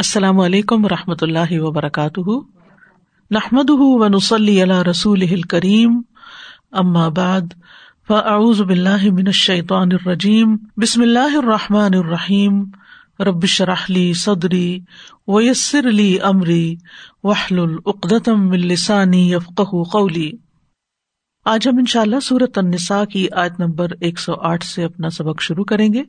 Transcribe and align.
السلام 0.00 0.40
علیکم 0.40 0.84
و 0.84 0.88
رحمۃ 0.88 1.14
اللہ 1.20 1.52
وبرکاتہ۔ 1.52 2.30
نحمد 3.30 3.70
ونسلی 3.70 4.62
علی 4.62 4.90
رسول 4.90 5.42
کریم 5.42 6.02
اما 6.72 7.08
بعد، 7.08 7.40
فاعوذ 8.08 8.62
باللہ 8.62 9.10
من 9.10 9.26
الشیطان 9.26 9.88
الرجیم۔ 9.92 10.56
بسم 10.76 11.02
اللہ 11.02 11.36
الرحمٰن 11.36 11.94
الرحیم۔ 11.94 12.64
ربش 13.20 13.60
رحلی 13.60 14.12
صدری 14.12 14.80
ویسر 15.28 15.88
علی 15.88 16.18
عمری 16.18 16.76
وحل 17.22 17.58
العقدم 17.58 18.50
السانی 18.50 19.32
یفق 19.32 19.62
قولی۔ 19.92 20.32
آج 21.44 21.68
ہم 21.68 21.78
ان 21.78 21.86
شاء 21.86 22.00
اللہ 22.00 22.20
سورت 22.22 22.58
النساء 22.58 23.04
کی 23.04 23.28
آیت 23.32 23.60
نمبر 23.60 23.86
ایک 24.00 24.18
سو 24.18 24.34
آٹھ 24.40 24.64
سے 24.64 24.84
اپنا 24.84 25.10
سبق 25.10 25.42
شروع 25.42 25.64
کریں 25.64 25.92
گے۔ 25.94 26.02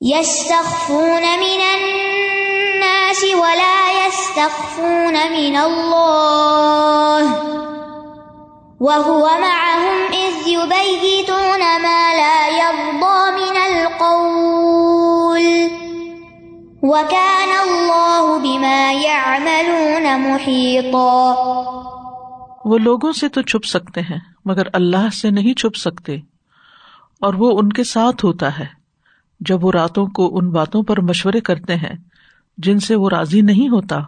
يستخفون 0.00 1.22
من 1.22 1.60
الناس 1.74 3.24
ولا 3.24 4.06
يستخفون 4.06 5.12
من 5.12 5.56
الله 5.56 7.24
وهو 8.80 9.28
معهم 9.40 9.98
إذ 10.12 10.34
يبيتون 10.48 11.62
ما 11.82 12.14
لا 12.14 12.48
يرضى 12.48 13.20
من 13.38 13.56
القول 13.56 15.44
وكان 16.82 17.52
الله 17.68 18.38
بما 18.38 18.92
يعملون 18.92 20.06
محيطا 20.20 21.24
وہ 22.64 22.78
لوگوں 22.78 23.12
سے 23.12 23.28
تو 23.28 23.42
چھپ 23.42 23.64
سکتے 23.64 24.00
ہیں، 24.00 24.18
مگر 24.44 24.66
اللہ 24.72 25.10
سے 25.12 25.30
نہیں 25.30 25.54
چھپ 25.54 25.76
سکتے، 25.76 26.14
اور 27.20 27.34
وہ 27.34 27.58
ان 27.58 27.72
کے 27.72 27.84
ساتھ 27.84 28.24
ہوتا 28.24 28.58
ہے۔ 28.58 28.83
جب 29.46 29.64
وہ 29.64 29.72
راتوں 29.72 30.06
کو 30.06 30.30
ان 30.38 30.50
باتوں 30.50 30.82
پر 30.82 31.00
مشورے 31.00 31.40
کرتے 31.40 31.74
ہیں 31.76 31.94
جن 32.58 32.78
سے 32.78 32.94
وہ 32.94 33.08
راضی 33.10 33.40
نہیں 33.40 33.68
ہوتا، 33.68 33.98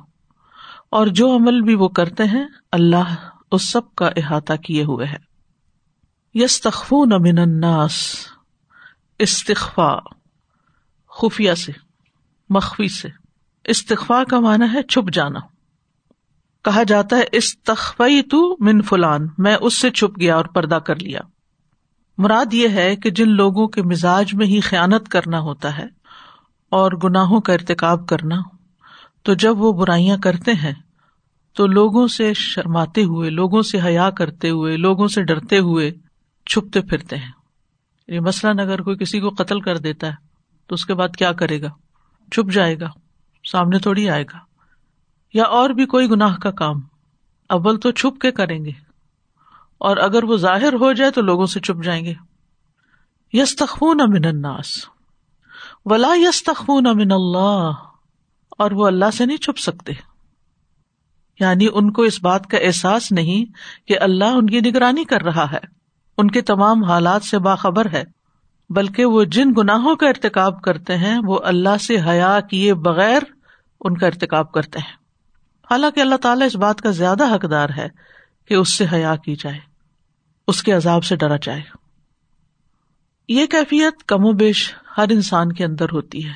اور 0.90 1.06
جو 1.06 1.34
عمل 1.36 1.60
بھی 1.60 1.74
وہ 1.74 1.88
کرتے 1.88 2.24
ہیں، 2.24 2.44
اللہ 2.72 3.14
اس 3.52 3.68
سب 3.68 3.94
کا 3.94 4.08
احاطہ 4.16 4.52
کیے 4.64 4.84
ہوئے 4.84 5.06
ہے۔ 5.06 5.24
یس 6.34 6.66
من 6.66 7.38
الناس 7.38 7.96
استخفا 9.18 9.96
خفیہ 11.10 11.54
سے، 11.54 11.72
مخفی 12.50 12.88
سے۔ 12.88 13.08
استخفا 13.64 14.22
کا 14.24 14.40
مانا 14.40 14.72
ہے 14.72 14.82
چھپ 14.82 15.12
جانا۔ 15.12 15.40
کہا 16.64 16.82
جاتا 16.82 17.16
ہے 17.16 17.24
استخفی 17.32 18.22
تو 18.22 18.40
من 18.60 18.82
فلان، 18.82 19.26
میں 19.38 19.56
اس 19.60 19.74
سے 19.74 19.90
چھپ 19.90 20.20
گیا 20.20 20.36
اور 20.36 20.44
پردہ 20.44 20.78
کر 20.86 20.96
لیا۔ 20.96 21.20
مراد 22.18 22.54
یہ 22.54 22.68
ہے 22.68 22.96
کہ 22.96 23.10
جن 23.10 23.28
لوگوں 23.28 23.68
کے 23.68 23.82
مزاج 23.82 24.34
میں 24.34 24.46
ہی 24.46 24.60
خیانت 24.60 25.08
کرنا 25.08 25.40
ہوتا 25.40 25.78
ہے 25.78 25.86
اور 26.70 26.92
گناہوں 27.04 27.40
کا 27.40 27.52
ارتکاب 27.52 28.08
کرنا، 28.08 28.36
تو 29.22 29.34
جب 29.34 29.58
وہ 29.58 29.72
برائیاں 29.72 30.16
کرتے 30.16 30.52
ہیں، 30.52 30.74
تو 31.54 31.66
لوگوں 31.66 32.08
سے 32.08 32.34
شرماتے 32.34 33.02
ہوئے، 33.02 33.30
لوگوں 33.30 33.62
سے 33.62 33.80
حیا 33.80 34.10
کرتے 34.10 34.50
ہوئے، 34.50 34.76
لوگوں 34.76 35.08
سے 35.08 35.22
ڈرتے 35.22 35.58
ہوئے 35.58 35.92
چھپتے 36.46 36.80
پھرتے 36.80 37.16
ہیں۔ 37.16 37.32
یعنی 38.08 38.20
مثلاً 38.20 38.58
اگر 38.58 38.82
کوئی 38.82 38.96
کسی 38.96 39.20
کو 39.20 39.28
قتل 39.28 39.60
کر 39.60 39.78
دیتا 39.78 40.06
ہے، 40.06 40.14
تو 40.66 40.74
اس 40.74 40.86
کے 40.86 40.94
بعد 40.94 41.16
کیا 41.18 41.32
کرے 41.32 41.62
گا؟ 41.62 41.68
چھپ 42.32 42.52
جائے 42.52 42.80
گا، 42.80 42.88
سامنے 43.52 43.78
تھوڑی 43.78 44.10
آئے 44.10 44.22
گا۔ 44.22 44.38
یا 45.34 45.44
اور 45.44 45.70
بھی 45.70 45.86
کوئی 45.86 46.10
گناہ 46.10 46.36
کا 46.36 46.50
کام، 46.50 46.80
اول 47.48 47.80
تو 47.80 47.90
چھپ 47.90 48.20
کے 48.20 48.30
کریں 48.30 48.64
گے۔ 48.64 48.85
اور 49.78 49.96
اگر 49.96 50.24
وہ 50.24 50.36
ظاہر 50.36 50.72
ہو 50.72 50.92
جائے 50.92 51.10
تو 51.10 51.20
لوگوں 51.20 51.46
سے 51.46 51.60
چپ 51.60 51.84
جائیں 51.84 52.04
گے۔ 52.04 52.14
یس 53.32 53.56
تخون 53.56 54.00
امن 54.00 54.24
اناس 54.24 54.66
ولا 55.84 56.12
یس 56.16 56.42
تخون 56.42 56.86
امن 56.86 57.12
اللہ۔ 57.12 57.72
اور 58.58 58.70
وہ 58.70 58.86
اللہ 58.86 59.10
سے 59.14 59.26
نہیں 59.26 59.36
چھپ 59.36 59.58
سکتے۔ 59.58 59.92
یعنی 61.40 61.66
ان 61.72 61.92
کو 61.92 62.02
اس 62.02 62.22
بات 62.22 62.46
کا 62.46 62.58
احساس 62.58 63.12
نہیں 63.12 63.44
کہ 63.88 64.00
اللہ 64.00 64.24
ان 64.24 64.46
کی 64.46 64.60
نگرانی 64.60 65.04
کر 65.04 65.22
رہا 65.22 65.52
ہے۔ 65.52 65.58
ان 66.18 66.30
کے 66.30 66.42
تمام 66.42 66.84
حالات 66.84 67.22
سے 67.22 67.38
باخبر 67.38 67.86
ہے۔ 67.92 68.04
بلکہ 68.70 69.04
وہ 69.04 69.24
جن 69.24 69.44
گناہوں 69.58 69.96
کا 69.96 70.08
ارتکاب 70.08 70.62
کرتے 70.62 70.96
ہیں، 70.96 71.18
وہ 71.26 71.38
اللہ 71.44 71.76
سے 71.80 71.96
حیا 72.00 72.40
کیے 72.40 72.74
بغیر 72.74 73.22
ان 73.80 73.98
کا 73.98 74.06
ارتکاب 74.06 74.52
کرتے 74.52 74.78
ہیں۔ 74.78 74.96
حالانکہ 75.70 76.00
اللہ 76.00 76.14
تعالیٰ 76.14 76.46
اس 76.46 76.56
بات 76.56 76.80
کا 76.80 76.90
زیادہ 76.90 77.34
حقدار 77.34 77.68
ہے۔ 77.76 77.88
کہ 78.48 78.54
اس 78.54 78.74
سے 78.74 78.86
حیا 78.92 79.16
کی 79.16 79.34
جائے، 79.34 79.58
اس 80.48 80.62
کے 80.62 80.72
عذاب 80.72 81.04
سے 81.04 81.16
ڈرا 81.16 81.36
جائے۔ 81.42 81.62
یہ 83.28 83.46
کیفیت 83.46 84.04
کم 84.04 84.24
و 84.24 84.32
بیش 84.32 84.74
ہر 84.96 85.04
انسان 85.10 85.52
کے 85.52 85.64
اندر 85.64 85.86
ہوتی 85.92 86.24
ہے 86.24 86.32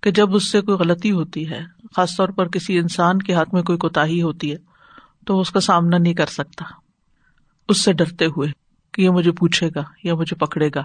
کہ 0.00 0.10
جب 0.10 0.34
اس 0.34 0.44
سے 0.44 0.60
کوئی 0.60 0.78
غلطی 0.78 1.10
ہوتی 1.10 1.50
ہے، 1.50 1.60
خاص 1.96 2.16
طور 2.16 2.28
پر 2.28 2.48
کسی 2.48 2.78
انسان 2.78 3.18
کے 3.18 3.34
ہاتھ 3.34 3.54
میں 3.54 3.62
کوئی 3.62 3.78
کوتا 3.78 4.02
ہوتی 4.02 4.52
ہے، 4.52 4.56
تو 5.26 5.36
وہ 5.36 5.40
اس 5.40 5.50
کا 5.50 5.60
سامنا 5.60 5.98
نہیں 5.98 6.14
کر 6.14 6.26
سکتا۔ 6.26 6.64
اس 7.68 7.80
سے 7.80 7.92
ڈرتے 7.92 8.26
ہوئے 8.26 8.48
کہ 8.92 9.02
یہ 9.02 9.10
مجھے 9.10 9.32
پوچھے 9.32 9.70
گا، 9.74 9.82
یا 10.04 10.14
مجھے 10.14 10.36
پکڑے 10.36 10.70
گا۔ 10.74 10.82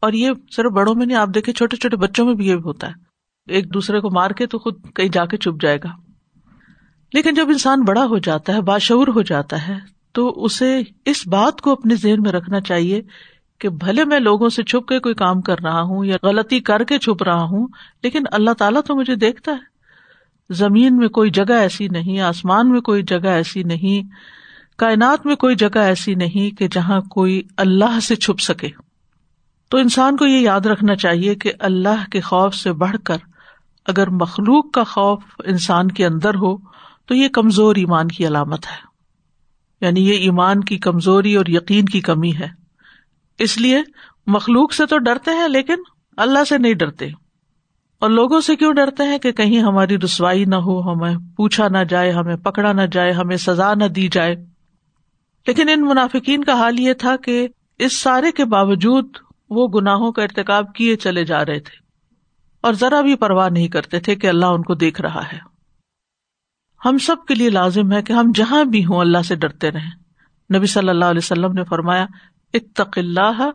اور 0.00 0.12
یہ 0.12 0.30
صرف 0.56 0.72
بڑوں 0.72 0.94
میں 0.94 1.06
نہیں، 1.06 1.18
آپ 1.18 1.28
دیکھے 1.34 1.52
چھوٹے 1.52 1.76
چھوٹے 1.76 1.96
بچوں 1.96 2.26
میں 2.26 2.34
بھی 2.34 2.46
یہ 2.46 2.54
ہوتا 2.54 2.86
ہے۔ 2.86 2.92
ایک 3.48 3.74
دوسرے 3.74 4.00
کو 4.00 4.10
مار 4.10 4.30
کے 4.30 4.46
تو 4.46 4.58
خود 4.58 4.80
کہیں 4.94 5.08
جا 5.08 5.26
کے 5.26 5.36
چھپ 5.36 5.62
جائے 5.62 5.78
گا۔ 5.84 6.03
لیکن 7.14 7.34
جب 7.34 7.48
انسان 7.48 7.80
بڑا 7.80 8.04
ہو 8.04 8.18
جاتا 8.18 8.54
ہے، 8.54 8.60
باشعور 8.60 9.08
ہو 9.08 9.22
جاتا 9.22 9.68
ہے، 9.68 9.78
تو 10.12 10.44
اسے 10.44 10.82
اس 11.04 11.26
بات 11.26 11.60
کو 11.60 11.72
اپنے 11.72 11.94
ذہن 11.94 12.22
میں 12.22 12.32
رکھنا 12.32 12.60
چاہیے 12.60 13.02
کہ 13.58 13.68
بھلے 13.68 14.04
میں 14.04 14.20
لوگوں 14.20 14.48
سے 14.48 14.62
چھپ 14.62 14.88
کے 14.88 14.98
کوئی 14.98 15.14
کام 15.14 15.40
کر 15.40 15.60
رہا 15.60 15.82
ہوں 15.82 16.04
یا 16.04 16.16
غلطی 16.22 16.60
کر 16.60 16.84
کے 16.84 16.98
چھپ 16.98 17.22
رہا 17.22 17.42
ہوں، 17.42 17.66
لیکن 18.02 18.22
اللہ 18.32 18.50
تعالیٰ 18.50 18.80
تو 18.86 18.96
مجھے 18.96 19.14
دیکھتا 19.14 19.52
ہے۔ 19.52 19.74
زمین 20.50 20.96
میں 20.96 21.08
کوئی 21.08 21.30
جگہ 21.30 21.52
ایسی 21.52 21.88
نہیں، 21.88 22.20
آسمان 22.20 22.70
میں 22.70 22.80
کوئی 22.80 23.02
جگہ 23.02 23.28
ایسی 23.28 23.62
نہیں، 23.62 24.08
کائنات 24.76 25.26
میں 25.26 25.36
کوئی 25.36 25.56
جگہ 25.56 25.78
ایسی 25.78 26.14
نہیں 26.14 26.58
کہ 26.58 26.68
جہاں 26.68 27.00
کوئی 27.00 27.42
اللہ 27.56 28.00
سے 28.02 28.16
چھپ 28.16 28.40
سکے۔ 28.40 28.68
تو 29.68 29.78
انسان 29.78 30.16
کو 30.16 30.26
یہ 30.26 30.38
یاد 30.38 30.60
رکھنا 30.60 30.96
چاہیے 30.96 31.34
کہ 31.34 31.52
اللہ 31.60 32.10
کے 32.10 32.20
خوف 32.20 32.54
سے 32.54 32.72
بڑھ 32.72 32.96
کر 33.04 33.16
اگر 33.86 34.10
مخلوق 34.10 34.70
کا 34.70 34.84
خوف 34.84 35.22
انسان 35.44 35.90
کے 35.90 36.06
اندر 36.06 36.34
ہو 36.34 36.73
تو 37.06 37.14
یہ 37.14 37.28
کمزور 37.28 37.76
ایمان 37.76 38.08
کی 38.08 38.26
علامت 38.26 38.66
ہے۔ 38.66 38.94
یعنی 39.80 40.08
یہ 40.08 40.14
ایمان 40.14 40.60
کی 40.60 40.78
کمزوری 40.78 41.34
اور 41.34 41.44
یقین 41.48 41.84
کی 41.84 42.00
کمی 42.00 42.34
ہے۔ 42.34 42.48
اس 43.38 43.58
لیے 43.58 43.82
مخلوق 44.26 44.72
سے 44.72 44.86
تو 44.86 44.98
ڈرتے 44.98 45.30
ہیں 45.30 45.48
لیکن 45.48 45.74
اللہ 46.16 46.44
سے 46.44 46.58
نہیں 46.58 46.74
ڈرتے۔ 46.74 47.06
اور 47.98 48.10
لوگوں 48.10 48.40
سے 48.40 48.56
کیوں 48.56 48.72
ڈرتے 48.72 49.02
ہیں 49.02 49.18
کہ 49.18 49.32
کہیں 49.32 49.60
ہماری 49.60 49.98
رسوائی 49.98 50.44
نہ 50.44 50.54
ہو، 50.54 50.92
ہمیں 50.92 51.16
پوچھا 51.36 51.68
نہ 51.68 51.78
جائے، 51.88 52.10
ہمیں 52.10 52.36
پکڑا 52.36 52.72
نہ 52.72 52.82
جائے، 52.92 53.12
ہمیں 53.12 53.36
سزا 53.36 53.74
نہ 53.74 53.84
دی 53.84 54.08
جائے۔ 54.12 54.36
لیکن 55.46 55.68
ان 55.68 55.80
منافقین 55.80 56.44
کا 56.44 56.52
حال 56.52 56.80
یہ 56.80 56.92
تھا 56.92 57.16
کہ 57.16 57.48
اس 57.78 58.00
سارے 58.00 58.32
کے 58.32 58.44
باوجود 58.44 59.08
وہ 59.50 59.68
گناہوں 59.68 60.12
کا 60.12 60.22
ارتقاب 60.22 60.74
کیے 60.74 60.96
چلے 60.96 61.24
جا 61.24 61.44
رہے 61.44 61.60
تھے۔ 61.60 61.76
اور 62.60 62.72
ذرا 62.72 63.00
بھی 63.00 63.14
پرواہ 63.14 63.48
نہیں 63.48 63.68
کرتے 63.68 64.00
تھے 64.00 64.16
کہ 64.16 64.26
اللہ 64.26 64.46
ان 64.46 64.62
کو 64.62 64.74
دیکھ 64.74 65.00
رہا 65.00 65.22
ہے۔ 65.32 65.53
ہم 66.84 66.98
سب 66.98 67.16
کے 67.28 67.34
لیے 67.34 67.50
لازم 67.50 67.92
ہے 67.92 68.02
کہ 68.02 68.12
ہم 68.12 68.32
جہاں 68.34 68.64
بھی 68.64 68.84
ہوں 68.84 69.00
اللہ 69.00 69.22
سے 69.28 69.34
ڈرتے 69.34 69.70
رہے 69.70 70.04
نبی 70.56 70.66
صلی 70.66 70.88
اللہ 70.88 71.04
علیہ 71.04 71.20
وسلم 71.24 71.52
نے 71.52 71.64
فرمایا، 71.64 72.06
اتق 72.54 72.98
اللہ 72.98 73.50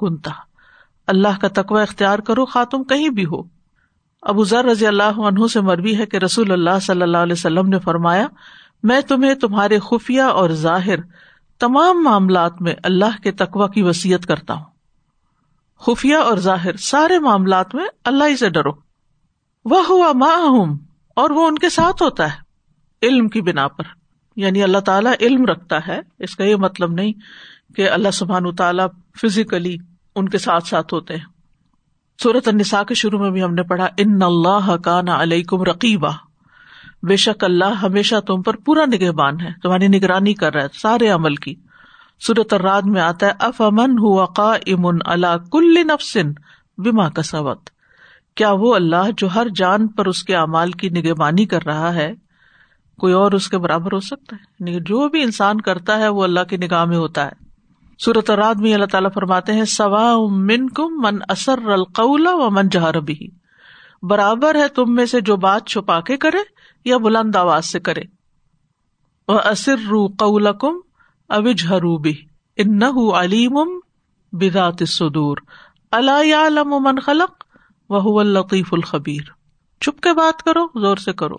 کنتا 0.00 0.30
اللہ 1.06 1.40
کا 1.40 1.48
تقوی 1.48 1.82
اختیار 1.82 2.18
کرو 2.18 2.44
خاتم 2.44 2.84
کہیں 2.84 3.08
بھی 3.08 3.24
ہو۔ 3.24 3.42
ابو 4.22 4.44
ذر 4.44 4.64
رضی 4.64 4.86
اللہ 4.86 5.18
عنہ 5.18 5.46
سے 5.46 5.60
مربی 5.60 5.98
ہے 5.98 6.06
کہ 6.06 6.16
رسول 6.16 6.52
اللہ 6.52 6.78
صلی 6.82 7.02
اللہ 7.02 7.18
علیہ 7.18 7.32
وسلم 7.32 7.68
نے 7.68 7.78
فرمایا، 7.78 8.26
میں 8.82 9.00
تمہیں 9.00 9.34
تمہارے 9.34 9.78
خفیہ 9.78 10.22
اور 10.22 10.50
ظاہر 10.50 10.96
تمام 11.58 12.04
معاملات 12.04 12.62
میں 12.62 12.74
اللہ 12.82 13.22
کے 13.22 13.32
تقوا 13.32 13.68
کی 13.68 13.82
وسیعت 13.82 14.26
کرتا 14.26 14.54
ہوں۔ 14.54 14.64
خفیہ 15.80 16.16
اور 16.16 16.36
ظاہر 16.36 16.76
سارے 16.76 17.18
معاملات 17.18 17.74
میں 17.74 17.84
اللہ 18.04 18.24
ہی 18.24 18.36
سے 18.36 18.50
ڈرو۔ 18.50 18.72
وہ 19.64 19.82
ہوا 19.88 20.12
ماں 20.14 20.74
اور 21.14 21.30
وہ 21.30 21.46
ان 21.46 21.58
کے 21.58 21.68
ساتھ 21.68 22.02
ہوتا 22.02 22.34
ہے، 22.34 22.38
علم 23.06 23.28
کی 23.28 23.40
بنا 23.40 23.68
پر۔ 23.68 23.84
یعنی 24.36 24.62
اللہ 24.62 24.78
تعالیٰ 24.78 25.12
علم 25.20 25.44
رکھتا 25.44 25.86
ہے، 25.86 26.00
اس 26.18 26.36
کا 26.36 26.44
یہ 26.44 26.56
مطلب 26.56 26.92
نہیں 26.92 27.12
کہ 27.74 27.90
اللہ 27.90 28.10
سبحان 28.10 28.54
تعالیٰ 28.54 28.86
فزیکلی 29.22 29.76
ان 30.14 30.28
کے 30.28 30.38
ساتھ 30.38 30.66
ساتھ 30.66 30.94
ہوتے 30.94 31.16
ہیں۔ 31.16 31.24
صورت 32.22 32.48
النساء 32.48 32.82
کے 32.82 32.94
شروع 32.94 33.18
میں 33.18 33.30
بھی 33.30 33.42
ہم 33.42 33.54
نے 33.54 33.62
پڑھا، 33.62 33.88
ان 33.96 34.22
اللہ 34.22 34.76
کا 34.76 35.02
نا 35.02 35.22
علیکم 35.22 35.62
رقیبہ 35.62 36.10
بے 37.02 37.16
شک 37.16 37.44
اللہ 37.44 37.64
ہمیشہ 37.64 38.20
تم 38.26 38.42
پر 38.42 38.56
پورا 38.56 38.84
نگہبان 38.84 39.40
ہے، 39.40 39.50
تمہاری 39.62 39.88
نگرانی 39.88 40.34
کر 40.34 40.54
رہا 40.54 40.62
ہے، 40.62 40.68
سارے 40.74 41.08
عمل 41.08 41.34
کی۔ 41.34 41.54
صورت 42.26 42.52
الراد 42.52 42.82
میں 42.84 43.00
آتا 43.00 43.26
ہے 43.26 43.32
اف 43.40 43.60
امن 43.60 43.90
ہوا 43.98 44.26
کا 44.36 44.52
امن 44.66 44.98
اللہ 45.04 45.36
کل 45.52 45.74
نفسن 45.74 46.32
بیما 46.78 47.08
کا 47.08 47.22
سوت 47.22 47.70
کیا 48.34 48.52
وہ 48.52 48.74
اللہ 48.74 49.10
جو 49.16 49.28
ہر 49.34 49.46
جان 49.48 49.88
پر 49.88 50.06
اس 50.06 50.22
کے 50.22 50.36
اعمال 50.36 50.70
کی 50.70 50.88
نگہبانی 50.88 51.46
کر 51.46 51.64
رہا 51.66 51.94
ہے، 51.94 52.12
کوئی 52.98 53.12
اور 53.12 53.32
اس 53.32 53.48
کے 53.48 53.58
برابر 53.58 53.92
ہو 53.92 54.00
سکتا 54.00 54.36
ہے؟ 54.36 54.44
یعنی 54.60 54.80
جو 54.80 55.08
بھی 55.08 55.22
انسان 55.22 55.60
کرتا 55.60 55.98
ہے، 55.98 56.08
وہ 56.08 56.24
اللہ 56.24 56.40
کی 56.40 56.56
نگاہ 56.56 56.84
میں 56.84 56.96
ہوتا 56.96 57.26
ہے۔ 57.26 57.44
صورت 58.04 58.30
رات 58.30 58.56
میں 58.56 58.74
اللہ 58.74 58.86
تعالیٰ 58.86 59.10
فرماتے 59.14 59.52
ہیں 59.52 59.64
سوا 59.64 60.16
من 60.28 60.68
کم 60.68 61.00
من 61.02 61.18
اثر 61.28 61.70
القول 61.70 62.26
و 62.26 62.50
من 62.50 62.68
جہر 62.68 63.00
بھی 63.00 63.30
برابر 64.02 64.54
ہے 64.54 64.68
تم 64.68 64.94
میں 64.94 65.06
سے 65.06 65.20
جو 65.20 65.36
بات 65.36 65.66
چھپا 65.66 66.00
کے 66.00 66.16
کرے 66.16 66.38
یا 66.84 66.96
بلند 66.96 67.36
آواز 67.36 67.66
سے 67.66 67.80
کرے۔ 67.80 68.02
وہ 69.28 69.38
اصر 69.44 69.76
رو 69.88 70.06
قول 70.08 70.48
کم 70.60 70.78
اوج 71.28 71.64
حروبی 71.70 72.14
ان 72.56 72.82
علیم 73.14 73.78
بدات 74.32 74.88
سدور 74.88 75.36
اللہ 75.90 76.62
من 76.64 77.00
خلق؟ 77.00 77.43
وہ 77.98 78.20
الطیف 78.20 78.72
الخبیر۔ 78.72 79.22
چھپ 79.80 80.00
کے 80.00 80.12
بات 80.12 80.42
کرو، 80.42 80.80
زور 80.80 80.96
سے 80.96 81.12
کرو۔ 81.12 81.36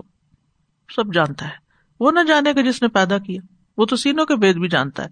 سب 0.95 1.13
جانتا 1.13 1.45
ہے۔ 1.45 1.65
وہ 1.99 2.11
نہ 2.11 2.19
جانے 2.27 2.53
کا 2.53 2.61
جس 2.61 2.81
نے 2.81 2.87
پیدا 2.87 3.17
کیا۔ 3.17 3.41
وہ 3.77 3.85
تو 3.85 3.95
سینوں 3.95 4.25
کے 4.25 4.35
بید 4.35 4.55
بھی 4.55 4.67
جانتا 4.67 5.03
ہے۔ 5.03 5.09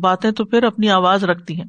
باتیں 0.00 0.30
تو 0.30 0.44
پھر 0.44 0.62
اپنی 0.62 0.90
آواز 0.90 1.24
رکھتی 1.24 1.60
ہیں۔ 1.60 1.68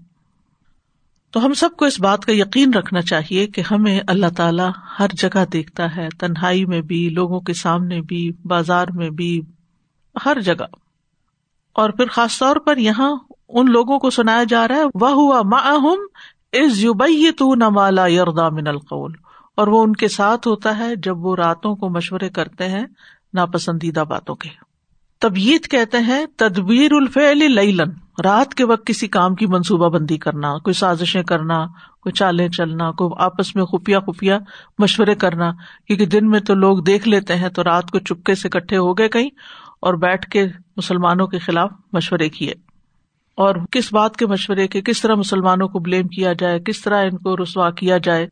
تو 1.31 1.45
ہم 1.45 1.53
سب 1.53 1.69
کو 1.77 1.85
اس 1.85 1.99
بات 1.99 2.25
کا 2.25 2.31
یقین 2.31 2.73
رکھنا 2.73 3.01
چاہیے 3.01 3.47
کہ 3.47 3.63
ہمیں 3.71 3.99
اللہ 4.07 4.25
تعالیٰ 4.37 4.71
ہر 4.99 5.07
جگہ 5.17 5.45
دیکھتا 5.53 5.95
ہے۔ 5.95 6.07
تنہائی 6.19 6.65
میں 6.65 6.81
بھی، 6.81 7.09
لوگوں 7.09 7.39
کے 7.39 7.53
سامنے 7.53 8.01
بھی، 8.01 8.31
بازار 8.45 8.87
میں 8.87 9.09
بھی، 9.09 9.41
ہر 10.25 10.39
جگہ۔ 10.39 10.65
اور 11.73 11.89
پھر 11.89 12.07
خاص 12.07 12.39
طور 12.39 12.55
پر 12.55 12.77
یہاں 12.77 13.15
ان 13.49 13.71
لوگوں 13.71 13.99
کو 13.99 14.09
سنایا 14.09 14.43
جا 14.43 14.67
رہا 14.67 14.75
ہے۔ 14.75 14.83
وہ 14.93 15.09
ہوا 15.11 15.41
از 16.53 16.83
یوبئی 16.83 17.31
تو 17.31 17.55
نمالا 17.55 18.07
یردا 18.07 18.49
من 18.49 18.67
القول 18.67 19.11
اور 19.57 19.67
وہ 19.67 19.83
ان 19.83 19.93
کے 19.93 20.07
ساتھ 20.07 20.47
ہوتا 20.47 20.77
ہے 20.77 20.95
جب 20.95 21.25
وہ 21.25 21.35
راتوں 21.35 21.75
کو 21.75 21.89
مشورے 21.89 22.29
کرتے 22.29 22.67
ہیں 22.67 22.85
ناپسندیدہ 23.33 24.03
باتوں 24.09 24.35
کے۔ 24.35 24.49
تبیت 25.19 25.67
کہتے 25.67 25.97
ہیں، 25.97 26.25
تدبیر 26.37 26.93
الفعل 26.93 27.51
لیلن 27.51 27.91
رات 28.23 28.53
کے 28.53 28.65
وقت 28.65 28.85
کسی 28.85 29.07
کام 29.07 29.35
کی 29.35 29.45
منصوبہ 29.45 29.89
بندی 29.89 30.17
کرنا، 30.17 30.57
کوئی 30.57 30.73
سازشیں 30.73 31.23
کرنا، 31.23 31.65
کوئی 32.01 32.13
چالیں 32.13 32.49
چلنا، 32.49 32.91
کوئی 32.91 33.11
آپس 33.17 33.55
میں 33.55 33.65
خفیہ 33.65 33.97
خفیہ 34.07 34.33
مشورے 34.79 35.15
کرنا، 35.15 35.51
کیونکہ 35.87 36.05
دن 36.05 36.29
میں 36.29 36.39
تو 36.39 36.53
لوگ 36.53 36.77
دیکھ 36.77 37.07
لیتے 37.07 37.35
ہیں 37.35 37.49
تو 37.49 37.63
رات 37.63 37.91
کو 37.91 37.99
چپکے 37.99 38.35
سے 38.35 38.49
کٹھے 38.49 38.77
ہو 38.77 38.97
گئے 38.97 39.09
کہیں 39.09 39.29
اور 39.81 39.93
بیٹھ 39.93 40.29
کے 40.29 40.45
مسلمانوں 40.77 41.27
کے 41.27 41.39
خلاف 41.39 41.71
مشورے 41.93 42.29
کیے۔ 42.29 42.53
اور 43.35 43.55
کس 43.71 43.93
بات 43.93 44.17
کے 44.17 44.27
مشورے 44.27 44.67
کے 44.67 44.81
کس 44.81 45.01
طرح 45.01 45.15
مسلمانوں 45.15 45.67
کو 45.67 45.79
بلیم 45.79 46.07
کیا 46.07 46.33
جائے، 46.33 46.59
کس 46.59 46.81
طرح 46.81 47.03
ان 47.03 47.17
کو 47.17 47.37
رسوا 47.37 47.71
کیا 47.71 47.97
جائے۔ 47.97 48.27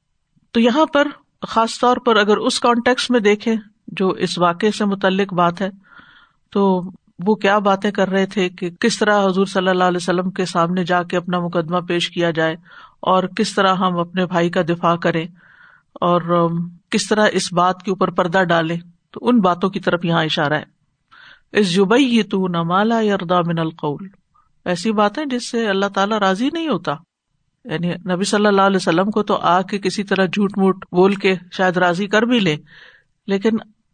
تو 0.51 0.59
یہاں 0.59 0.85
پر 0.85 1.07
خاص 1.47 1.79
طور 1.79 1.97
پر 1.97 2.15
اگر 2.15 2.37
اس 2.37 2.59
کانٹیکس 2.59 3.09
میں 3.09 3.19
دیکھیں 3.19 3.55
جو 3.87 4.09
اس 4.09 4.37
واقعے 4.37 4.71
سے 4.71 4.85
متعلق 4.85 5.33
بات 5.33 5.61
ہے، 5.61 5.69
تو 6.49 6.81
وہ 7.25 7.35
کیا 7.35 7.59
باتیں 7.59 7.91
کر 7.91 8.09
رہے 8.09 8.25
تھے 8.25 8.49
کہ 8.49 8.69
کس 8.69 8.99
طرح 8.99 9.25
حضور 9.25 9.45
صلی 9.45 9.67
اللہ 9.67 9.83
علیہ 9.83 9.97
وسلم 9.97 10.31
کے 10.31 10.45
سامنے 10.45 10.83
جا 10.83 11.03
کے 11.03 11.17
اپنا 11.17 11.39
مقدمہ 11.39 11.79
پیش 11.79 12.09
کیا 12.09 12.31
جائے 12.31 12.53
اور 12.99 13.23
کس 13.23 13.55
طرح 13.55 13.75
ہم 13.75 13.97
اپنے 13.97 14.25
بھائی 14.25 14.49
کا 14.49 14.61
دفاع 14.61 14.95
کریں 14.95 15.27
اور 15.93 16.47
کس 16.89 17.07
طرح 17.07 17.27
اس 17.31 17.53
بات 17.53 17.83
کے 17.83 17.91
اوپر 17.91 18.09
پردہ 18.09 18.43
ڈالیں۔ 18.43 18.77
تو 19.11 19.19
ان 19.21 19.39
باتوں 19.39 19.69
کی 19.69 19.79
طرف 19.79 20.05
یہاں 20.05 20.23
اشارہ 20.23 20.53
ہے۔ 20.53 20.63
اس 21.51 21.75
جبئی 21.75 22.23
تو 22.23 22.47
نمالا 22.47 22.99
یاردا 22.99 23.41
من 23.41 23.59
القول۔ 23.59 24.07
ایسی 24.65 24.91
باتیں 24.91 25.25
جس 25.25 25.49
سے 25.49 25.67
اللہ 25.67 25.85
تعالیٰ 25.85 26.17
راضی 26.17 26.49
نہیں 26.53 26.67
ہوتا۔ 26.67 26.91
یعنی 27.65 27.93
نبی 28.13 28.23
صلی 28.23 28.45
اللہ 28.45 28.61
علیہ 28.61 28.75
وسلم 28.75 29.11
کو 29.11 29.23
تو 29.23 29.35
آ 29.35 29.61
کے 29.61 29.79
کسی 29.79 30.03
طرح 30.03 30.25
جھوٹ 30.25 30.57
موٹ 30.57 30.85
بول 30.91 31.15
کے 31.15 31.35
شاید 31.51 31.77
راضی 31.77 32.07
کر 32.07 32.21
بھی 32.21 32.39
لے، 32.39 32.57
لیکن 33.27 33.49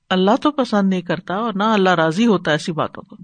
اللہ 0.10 0.36
تو 0.42 0.52
پسند 0.52 0.90
نہیں 0.90 1.02
کرتا 1.02 1.36
اور 1.36 1.54
نہ 1.54 1.64
اللہ 1.64 1.90
راضی 1.90 2.26
ہوتا 2.26 2.52
ایسی 2.52 2.72
باتوں 2.72 3.04
کو۔ 3.04 3.16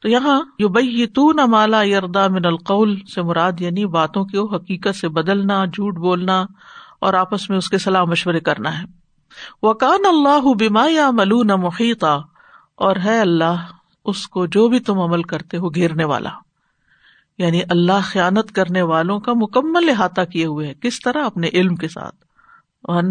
تو 0.00 0.08
یہاں 0.08 0.40
یو 0.58 0.68
بئی 0.68 1.06
تو 1.06 1.32
نہ 1.32 1.46
مالا 1.46 1.82
یردا 1.82 2.28
من 2.28 2.44
القول 2.44 3.00
سے 3.14 3.22
مراد 3.22 3.52
یعنی 3.60 3.86
باتوں 3.86 4.24
کی 4.24 4.38
حقیقت 4.38 4.96
سے 4.96 5.08
بدلنا، 5.08 5.64
جھوٹ 5.64 5.94
بولنا 5.94 6.46
اور 7.00 7.14
آپس 7.14 7.50
میں 7.50 7.58
اس 7.58 7.70
کے 7.70 7.78
صلاح 7.78 8.04
مشورے 8.04 8.40
کرنا 8.40 8.82
ہے۔ 8.82 8.84
وہ 9.62 9.72
کان 9.72 10.00
اللہ 10.08 10.54
بیما 10.54 10.86
یا 10.90 11.10
ملو 11.10 11.42
نہ 11.42 11.56
محیطہ 11.56 12.22
اور 12.74 12.96
ہے 13.04 13.20
اللہ 13.20 13.66
اس 14.04 14.28
کو 14.28 14.46
جو 14.46 14.68
بھی 14.68 14.80
تم 14.80 14.98
عمل 14.98 15.22
کرتے 15.22 15.56
ہو 15.56 15.74
گھیرنے 15.74 16.04
والا۔ 16.04 16.30
یعنی 17.42 17.60
اللہ 17.68 18.00
خیانت 18.02 18.52
کرنے 18.52 18.82
والوں 18.82 19.20
کا 19.20 19.32
مکمل 19.34 19.90
احاطہ 19.90 20.20
کیے 20.20 20.46
ہوئے 20.46 20.66
ہے 20.66 20.74
کس 20.74 21.00
طرح؟ 21.00 21.24
اپنے 21.24 21.48
علم 21.52 21.76
کے 21.76 21.88
ساتھ۔ 21.88 22.16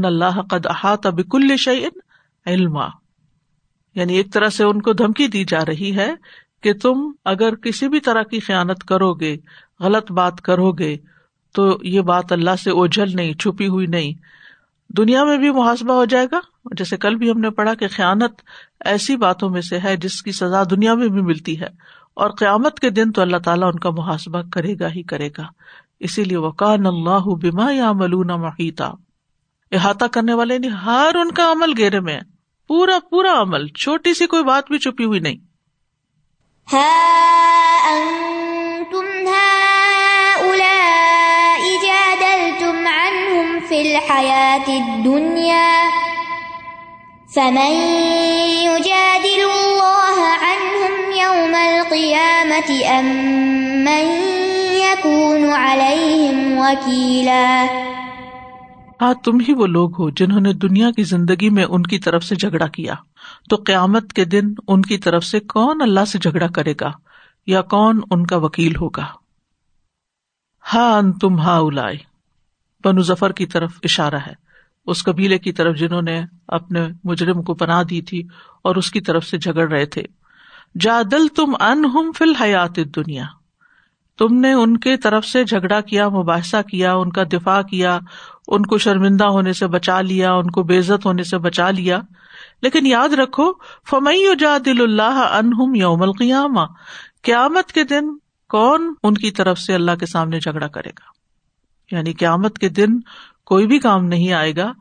اللہ 0.05 0.41
قد 0.49 0.65
احاطہ 0.65 1.09
بکل 1.09 1.57
شعین 1.57 1.99
علم 2.45 2.77
یعنی 3.95 4.15
ایک 4.15 4.33
طرح 4.33 4.47
سے 4.47 4.63
ان 4.63 4.81
کو 4.81 4.93
دھمکی 4.93 5.27
دی 5.27 5.43
جا 5.43 5.65
رہی 5.65 5.95
ہے 5.95 6.13
کہ 6.63 6.73
تم 6.73 7.11
اگر 7.25 7.55
کسی 7.55 7.87
بھی 7.87 7.99
طرح 7.99 8.23
کی 8.23 8.39
خیانت 8.39 8.83
کرو 8.83 9.13
گے 9.13 9.37
غلط 9.79 10.11
بات 10.11 10.41
کرو 10.41 10.71
گے 10.71 10.97
تو 11.53 11.77
یہ 11.81 12.01
بات 12.01 12.31
اللہ 12.31 12.55
سے 12.63 12.71
اوجھل 12.71 13.11
نہیں، 13.13 13.33
چھپی 13.33 13.67
ہوئی 13.67 13.85
نہیں۔ 13.85 14.13
دنیا 14.89 15.23
میں 15.23 15.37
بھی 15.37 15.51
محاسبہ 15.51 15.93
ہو 15.93 16.05
جائے 16.05 16.27
گا۔ 16.31 16.39
جیسے 16.77 16.97
کل 16.97 17.15
بھی 17.15 17.31
ہم 17.31 17.39
نے 17.39 17.49
پڑھا 17.49 17.73
کہ 17.73 17.87
خیانت 17.87 18.31
ایسی 18.85 19.15
باتوں 19.15 19.49
میں 19.49 19.61
سے 19.61 19.79
ہے 19.79 19.97
جس 19.97 20.21
کی 20.21 20.31
سزا 20.31 20.63
دنیا 20.63 20.93
میں 20.93 21.07
بھی 21.07 21.21
ملتی 21.21 21.61
ہے۔ 21.61 21.67
اور 22.13 22.29
قیامت 22.29 22.79
کے 22.79 22.89
دن 22.89 23.11
تو 23.11 23.21
اللہ 23.21 23.37
تعالیٰ 23.37 23.67
ان 23.67 23.79
کا 23.79 23.89
محاسبہ 23.89 24.41
کرے 24.53 24.75
گا 24.79 24.87
ہی 24.87 25.03
کرے 25.03 25.29
گا۔ 25.37 25.43
اسی 25.99 26.23
لیے 26.23 26.37
وقان 26.37 26.85
اللہ 26.85 27.35
بیما 27.35 27.71
یا 27.71 27.91
ملونا 27.91 28.35
محیطہ 28.35 28.93
احاطہ 29.71 30.05
کرنے 30.05 30.33
والے 30.33 30.57
نہیں 30.57 30.71
ہر 30.71 31.11
ان 31.15 31.31
کا 31.31 31.51
عمل 31.51 31.73
گیرے 31.77 31.99
میں 31.99 32.19
پورا 32.67 32.99
پورا 33.09 33.41
عمل، 33.41 33.67
چھوٹی 33.67 34.13
سی 34.13 34.27
کوئی 34.27 34.43
بات 34.43 34.63
بھی 34.67 34.79
چھپی 34.79 35.05
ہوئی 35.05 35.19
نہیں۔ 35.19 35.51
دنیا 45.03 45.89
فمن 47.35 47.71
يجادل 48.63 49.43
الله 49.43 50.23
عنهم 50.41 51.11
يوم 51.11 51.55
القيامة 51.55 52.99
أم 52.99 53.05
من 53.83 54.05
يكون 54.73 55.49
عليهم 55.53 56.57
وكيلا؟ 56.57 57.65
ہاں 59.01 59.13
تم 59.13 59.39
ہی 59.39 59.53
وہ 59.53 59.67
لوگ 59.67 60.01
ہو 60.01 60.09
جنہوں 60.09 60.41
نے 60.41 60.53
دنیا 60.53 60.91
کی 60.91 61.03
زندگی 61.03 61.49
میں 61.49 61.63
ان 61.63 61.83
کی 61.83 61.99
طرف 61.99 62.23
سے 62.23 62.35
جھگڑا 62.35 62.67
کیا۔ 62.67 62.93
تو 63.49 63.55
قیامت 63.55 64.13
کے 64.13 64.25
دن 64.25 64.53
ان 64.67 64.81
کی 64.81 64.97
طرف 64.97 65.23
سے 65.23 65.39
کون 65.39 65.81
اللہ 65.81 66.05
سے 66.05 66.19
جھگڑا 66.19 66.47
کرے 66.47 66.73
گا؟ 66.81 66.91
یا 67.47 67.61
کون 67.61 68.01
ان 68.11 68.25
کا 68.25 68.37
وکیل 68.37 68.75
ہوگا؟ 68.75 69.05
ہاں 70.73 71.01
تم 71.21 71.39
ہا 71.39 71.57
اولائے 71.57 71.97
بنو 72.83 73.01
ظفر 73.01 73.31
کی 73.31 73.45
طرف 73.45 73.71
اشارہ 73.83 74.19
ہے۔ 74.27 74.50
اس 74.85 75.03
قبیلے 75.03 75.37
کی 75.37 75.51
طرف 75.51 75.75
جنہوں 75.75 76.01
نے 76.01 76.21
اپنے 76.47 76.87
مجرم 77.03 77.41
کو 77.41 77.53
پناہ 77.53 77.83
دی 77.83 78.01
تھی 78.01 78.27
اور 78.61 78.75
اس 78.75 78.91
کی 78.91 79.01
طرف 79.01 79.25
سے 79.25 79.37
جھگڑ 79.37 79.71
رہے 79.71 79.85
تھے۔ 79.85 80.03
جا 80.79 81.01
دل 81.11 81.27
تم 81.27 81.55
ان 81.59 81.85
ہم 81.85 82.11
فل 82.17 82.35
حیات 82.35 82.75
دنیا 82.75 83.23
تم 84.17 84.35
نے 84.35 84.53
ان 84.53 84.77
کے 84.77 84.97
طرف 84.97 85.25
سے 85.25 85.43
جھگڑا 85.43 85.81
کیا، 85.81 86.09
مباحثہ 86.09 86.61
کیا، 86.71 86.93
ان 86.93 87.11
کا 87.11 87.23
دفاع 87.23 87.61
کیا، 87.61 87.99
ان 88.47 88.65
کو 88.65 88.77
شرمندہ 88.77 89.23
ہونے 89.23 89.53
سے 89.53 89.67
بچا 89.67 90.01
لیا، 90.01 90.33
ان 90.33 90.51
کو 90.51 90.63
بےزت 90.63 91.05
ہونے 91.05 91.23
سے 91.23 91.37
بچا 91.37 91.71
لیا۔ 91.71 91.99
لیکن 92.61 92.85
یاد 92.85 93.09
رکھو 93.09 93.53
فمئی 93.89 94.25
جا 94.39 94.57
دل 94.65 94.81
اللہ 94.81 95.29
انہم 95.31 95.75
یوم 95.75 96.01
القیامہ۔ 96.01 96.59
قیامت 97.23 97.71
کے 97.71 97.83
دن 97.83 98.17
کون 98.49 98.93
ان 99.03 99.13
کی 99.13 99.31
طرف 99.31 99.59
سے 99.59 99.73
اللہ 99.73 99.91
کے 99.99 100.05
سامنے 100.05 100.39
جھگڑا 100.39 100.67
کرے 100.67 100.89
گا؟ 100.89 101.21
یعنی 101.95 102.13
قیامت 102.13 102.59
کے 102.59 102.69
دن 102.69 102.99
کوئی 103.51 103.67
بھی 103.67 103.79
کام 103.79 104.05
نہیں 104.05 104.33
آئے 104.33 104.55
گا 104.55 104.73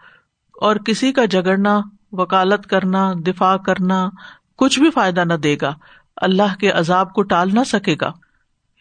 اور 0.61 0.77
کسی 0.77 1.13
کا 1.13 1.25
جگڑنا 1.25 1.81
وکالت 2.13 2.67
کرنا، 2.67 3.13
دفاع 3.27 3.57
کرنا 3.57 4.09
کچھ 4.57 4.81
بھی 4.81 4.91
فائدہ 4.91 5.25
نہ 5.25 5.35
دے 5.35 5.57
گا۔ 5.63 5.75
اللہ 6.17 6.55
کے 6.61 6.71
عذاب 6.71 7.13
کو 7.13 7.23
ٹال 7.23 7.49
نہ 7.53 7.61
سکے 7.67 7.97
گا۔ 8.01 8.13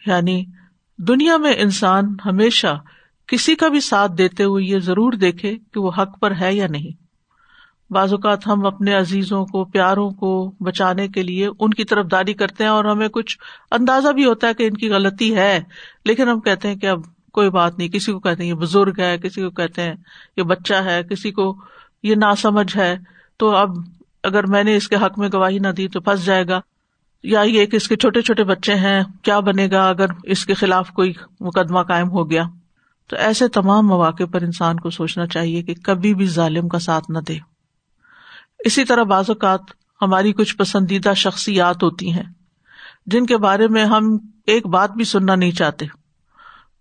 یعنی 0.06 0.44
دنیا 0.98 1.36
میں 1.36 1.54
انسان 1.56 2.16
ہمیشہ 2.26 2.80
کسی 3.26 3.54
کا 3.54 3.68
بھی 3.68 3.80
ساتھ 3.80 4.12
دیتے 4.18 4.44
ہوئے 4.44 4.64
یہ 4.64 4.78
ضرور 4.78 5.12
دیکھے 5.12 5.56
کہ 5.72 5.80
وہ 5.80 5.90
حق 5.98 6.20
پر 6.20 6.32
ہے 6.40 6.54
یا 6.54 6.66
نہیں۔ 6.66 7.02
بعض 7.92 8.12
اوقات 8.12 8.46
ہم 8.46 8.66
اپنے 8.66 8.94
عزیزوں 8.94 9.46
کو، 9.46 9.64
پیاروں 9.64 10.10
کو 10.10 10.52
بچانے 10.60 11.08
کے 11.08 11.22
لیے 11.22 11.48
ان 11.60 11.70
کی 11.70 11.84
طرف 11.84 12.06
داری 12.10 12.34
کرتے 12.34 12.64
ہیں 12.64 12.70
اور 12.70 12.84
ہمیں 12.84 13.08
کچھ 13.08 13.38
اندازہ 13.70 14.08
بھی 14.08 14.24
ہوتا 14.24 14.48
ہے 14.48 14.54
کہ 14.54 14.62
ان 14.62 14.74
کی 14.74 14.90
غلطی 14.90 15.36
ہے، 15.36 15.62
لیکن 16.04 16.28
ہم 16.28 16.40
کہتے 16.40 16.68
ہیں 16.68 16.76
کہ 16.76 16.86
اب 16.86 17.00
کوئی 17.32 17.50
بات 17.50 17.78
نہیں، 17.78 17.88
کسی 17.88 18.12
کو 18.12 18.20
کہتے 18.20 18.42
ہیں 18.42 18.50
یہ 18.50 18.54
بزرگ 18.54 18.94
ہے، 18.98 19.18
کسی 19.18 19.42
کو 19.42 19.50
کہتے 19.50 19.82
ہیں 19.82 19.94
یہ 20.36 20.42
بچہ 20.42 20.74
ہے، 20.74 21.02
کسی 21.02 21.30
کو 21.30 21.56
یہ 22.02 22.14
نا 22.14 22.34
سمجھ 22.34 22.76
ہے، 22.76 22.96
تو 23.36 23.56
اب 23.56 23.70
اگر 24.22 24.46
میں 24.46 24.64
نے 24.64 24.76
اس 24.76 24.88
کے 24.88 24.96
حق 24.96 25.18
میں 25.18 25.28
گواہی 25.32 25.58
نہ 25.58 25.68
دی 25.68 25.88
تو 25.88 26.00
پھنس 26.00 26.24
جائے 26.24 26.48
گا۔ 26.48 26.60
یا 27.22 27.40
یہ 27.40 27.66
کہ 27.66 27.76
اس 27.76 27.88
کے 27.88 27.96
چھوٹے 27.96 28.22
چھوٹے 28.22 28.44
بچے 28.44 28.74
ہیں، 28.74 29.02
کیا 29.22 29.40
بنے 29.40 29.68
گا 29.70 29.88
اگر 29.88 30.06
اس 30.24 30.46
کے 30.46 30.54
خلاف 30.54 30.90
کوئی 30.90 31.12
مقدمہ 31.40 31.80
قائم 31.80 32.10
ہو 32.10 32.30
گیا؟ 32.30 32.44
تو 33.08 33.16
ایسے 33.16 33.48
تمام 33.48 33.86
مواقع 33.86 34.24
پر 34.32 34.42
انسان 34.42 34.80
کو 34.80 34.90
سوچنا 34.90 35.26
چاہیے 35.26 35.62
کہ 35.62 35.74
کبھی 35.74 36.14
بھی 36.14 36.26
ظالم 36.26 36.68
کا 36.68 36.78
ساتھ 36.78 37.10
نہ 37.10 37.18
دے۔ 37.18 37.36
اسی 38.64 38.84
طرح 38.84 39.02
بعض 39.02 39.24
اوقات 39.28 39.60
ہماری 40.02 40.32
کچھ 40.32 40.56
پسندیدہ 40.56 41.12
شخصیات 41.16 41.82
ہوتی 41.82 42.12
ہیں، 42.12 42.22
جن 43.06 43.26
کے 43.26 43.36
بارے 43.36 43.68
میں 43.68 43.84
ہم 43.84 44.18
ایک 44.46 44.66
بات 44.66 44.90
بھی 44.90 45.04
سننا 45.04 45.34
نہیں 45.34 45.50
چاہتے۔ 45.50 45.86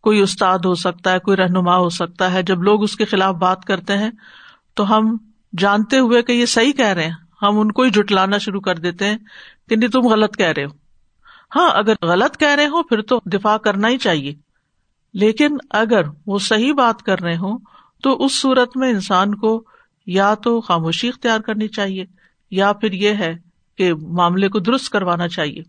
کوئی 0.01 0.19
استاد 0.19 0.59
ہو 0.59 0.75
سکتا 0.75 1.11
ہے، 1.11 1.19
کوئی 1.19 1.37
رہنما 1.37 1.77
ہو 1.77 1.89
سکتا 1.89 2.33
ہے۔ 2.33 2.43
جب 2.43 2.63
لوگ 2.63 2.83
اس 2.83 2.95
کے 2.95 3.05
خلاف 3.05 3.35
بات 3.35 3.65
کرتے 3.65 3.97
ہیں، 3.97 4.11
تو 4.73 4.97
ہم 4.97 5.17
جانتے 5.57 5.99
ہوئے 5.99 6.21
کہ 6.21 6.31
یہ 6.31 6.45
صحیح 6.45 6.73
کہہ 6.73 6.85
رہے 6.85 7.03
ہیں۔ 7.03 7.15
ہم 7.41 7.59
ان 7.59 7.71
کو 7.71 7.81
ہی 7.81 7.89
جٹلانا 7.89 8.37
شروع 8.37 8.61
کر 8.61 8.75
دیتے 8.75 9.05
ہیں 9.05 9.17
کہ 9.69 9.75
نہیں، 9.75 9.89
تم 9.89 10.01
غلط 10.01 10.37
کہہ 10.37 10.45
رہے 10.45 10.65
ہو۔ 10.65 10.69
ہاں 11.55 11.69
اگر 11.73 11.93
غلط 12.01 12.37
کہہ 12.37 12.55
رہے 12.55 12.65
ہو 12.65 12.83
پھر 12.83 13.01
تو 13.01 13.19
دفاع 13.25 13.57
کرنا 13.57 13.87
ہی 13.87 13.97
چاہیے۔ 13.97 14.33
لیکن 15.13 15.57
اگر 15.69 16.01
وہ 16.25 16.39
صحیح 16.39 16.73
بات 16.73 17.03
کر 17.03 17.21
رہے 17.21 17.37
ہوں، 17.37 17.57
تو 18.03 18.25
اس 18.25 18.41
صورت 18.41 18.77
میں 18.77 18.89
انسان 18.89 19.35
کو 19.35 19.63
یا 20.05 20.33
تو 20.33 20.61
خاموشی 20.61 21.07
اختیار 21.07 21.39
کرنی 21.39 21.67
چاہیے، 21.67 22.05
یا 22.51 22.73
پھر 22.73 22.93
یہ 22.93 23.09
ہے 23.09 23.37
کہ 23.77 23.93
معاملے 23.93 24.49
کو 24.49 24.59
درست 24.59 24.89
کروانا 24.89 25.27
چاہیے۔ 25.27 25.61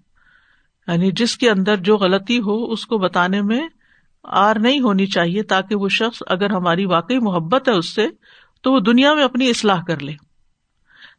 یعنی 0.87 1.11
جس 1.11 1.37
کے 1.37 1.51
اندر 1.51 1.77
جو 1.77 1.97
غلطی 1.97 2.41
ہو، 2.41 2.73
اس 2.73 2.87
کو 2.87 2.99
بتانے 2.99 3.43
میں 3.43 3.69
آر 4.25 4.57
نہیں 4.57 4.81
ہونی 4.81 5.07
چاہیے 5.07 5.43
تاکہ 5.43 5.75
وہ 5.75 5.89
شخص 5.89 6.23
اگر 6.27 6.51
ہماری 6.51 6.85
واقعی 6.85 7.19
محبت 7.19 7.69
ہے 7.69 7.73
اس 7.73 7.95
سے، 7.95 8.07
تو 8.65 8.73
وہ 8.73 8.81
دنیا 8.81 9.15
میں 9.15 9.25
اپنی 9.25 9.49
اصلاح 9.51 9.83
کر 9.83 10.01
لے۔ 10.01 10.13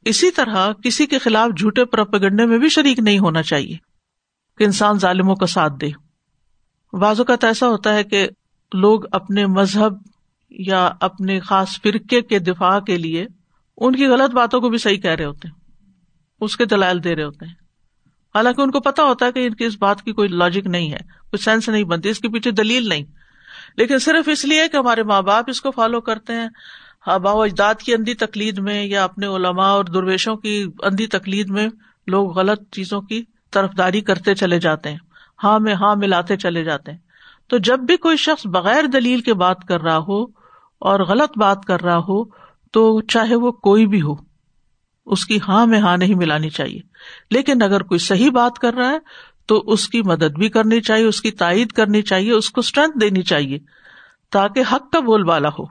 اسی 0.06 0.32
طرح 0.32 0.72
کسی 0.84 1.06
کے 1.06 1.18
خلاف 1.18 1.60
جھوٹے 1.60 1.86
پرپگنڈے 1.86 2.46
میں 2.46 2.58
بھی 2.58 2.70
شریک 2.70 3.00
نہیں 3.00 3.20
ہونا 3.20 3.44
چاہیے، 3.44 3.76
کہ 4.58 4.64
انسان 4.64 5.00
ظالموں 5.00 5.36
کا 5.36 5.48
ساتھ 5.48 5.74
دے۔ 5.82 5.90
بعض 6.94 7.20
اوقات 7.20 7.44
ایسا 7.44 7.68
ہوتا 7.68 7.94
ہے 7.94 8.04
کہ 8.04 8.28
لوگ 8.72 9.02
اپنے 9.12 9.46
مذہب 9.46 9.94
یا 10.52 10.90
اپنے 11.00 11.40
خاص 11.40 11.82
فرقے 11.82 12.22
کے 12.22 12.40
دفاع 12.40 12.80
کے 12.80 12.98
لیے 12.98 13.26
ان 13.78 13.96
کی 13.96 14.06
غلط 14.06 14.34
باتوں 14.34 14.62
کو 14.62 14.70
بھی 14.70 14.78
صحیح 14.78 15.02
کہہ 15.02 15.12
رہے 15.12 15.26
ہوتے 15.26 15.48
ہیں، 15.48 15.56
اس 16.42 16.58
کے 16.58 16.66
دلائل 16.66 17.04
دے 17.04 17.16
رہے 17.16 17.24
ہوتے 17.24 17.46
ہیں۔ 17.46 17.61
حالانکہ 18.36 18.62
ان 18.62 18.72
کو 18.72 18.80
پتا 18.80 19.04
ہوتا 19.04 19.26
ہے 19.26 19.32
کہ 19.32 19.48
ان 19.48 19.54
کی 19.54 19.66
اس 19.66 19.78
بات 19.78 20.02
کی 20.02 20.12
کوئی 20.12 20.30
لاجک 20.30 20.68
نہیں 20.68 20.92
ہے، 20.92 20.98
کوئی 20.98 21.38
سینس 21.38 21.70
نہیں 21.70 21.84
بنتی، 21.84 22.10
اس 22.10 22.20
کے 22.20 22.30
پیچھے 22.30 22.52
دلیل 22.52 22.90
نہیں۔ 22.90 23.04
لیکن 23.78 24.00
صرف 24.00 24.30
اس 24.30 24.46
لیے 24.46 24.68
کہ 24.68 24.78
ہمارے 24.78 25.04
ماں 25.04 25.22
باپ 25.22 25.46
اس 25.48 25.62
کو 25.62 25.72
فالو 25.72 26.02
کرتے 26.02 26.34
ہیں۔ 26.34 26.48
ہاں، 27.08 27.14
آبا 27.14 27.32
و 27.32 27.42
اجداد 27.42 27.76
کی 27.76 27.94
اندھی 27.94 28.14
تقلید 28.14 28.60
میں 28.60 28.86
یا 28.86 29.04
اپنے 29.04 29.28
علماء 29.28 29.70
اور 29.70 29.86
درویشوں 29.86 30.36
کی 30.36 30.66
اندھی 30.84 31.08
تقلید 31.08 31.50
میں 31.50 31.68
لوگ 32.08 32.38
غلط 32.38 32.62
چیزوں 32.72 33.02
کی 33.02 33.24
طرف 33.52 33.70
داری 33.78 34.02
کرتے 34.02 34.36
چلے 34.36 34.60
جاتے 34.60 34.90
ہیں۔ 34.90 34.98
ہاں 35.44 35.60
میں 35.60 35.74
ہاں 35.74 35.96
ملاتے 35.96 36.38
چلے 36.38 36.64
جاتے 36.64 36.92
ہیں۔ 36.92 36.98
تو 37.48 37.58
جب 37.58 37.80
بھی 37.80 37.98
کوئی 37.98 38.18
شخص 38.18 38.48
بغیر 38.48 38.84
دلیل 38.84 39.22
کے 39.22 39.34
بات 39.34 39.58
کر 39.68 39.82
رہا 39.82 39.98
ہو 39.98 40.24
اور 40.80 41.00
غلط 41.00 41.38
بات 41.38 41.66
کر 41.66 41.82
رہا 41.82 41.98
ہو، 41.98 42.24
تو 42.72 43.02
چاہے 43.02 43.36
وہ 43.36 43.52
کوئی 43.52 43.88
بھی 43.88 44.02
ہو۔ 44.02 44.31
اس 45.06 45.26
کی 45.26 45.40
ہاں 45.48 45.66
میں 45.66 45.80
ہاں 45.80 45.98
نہیں 45.98 46.16
ملانی 46.16 46.50
چاہیے۔ 46.50 46.80
لیکن 47.32 47.62
اگر 47.62 47.84
کوئی 47.84 47.98
صحیح 47.98 48.32
بات 48.32 48.60
کر 48.60 48.74
رہا 48.74 48.90
ہے، 48.90 49.00
تو 49.46 49.64
اس 49.68 49.90
کی 49.90 50.02
مدد 50.02 50.38
بھی 50.38 50.50
کرنی 50.50 50.82
چاہیے، 50.82 51.06
اس 51.06 51.22
کی 51.22 51.32
تائید 51.32 51.72
کرنی 51.72 52.02
چاہیے، 52.02 52.32
اس 52.32 52.50
کو 52.50 52.60
اسٹرینتھ 52.60 52.98
دینی 53.02 53.22
چاہیے، 53.22 53.60
تاکہ 54.32 54.64
حق 54.72 54.92
کا 54.92 55.00
بول 55.00 55.24
بالا 55.24 55.50
ہو۔ 55.60 55.66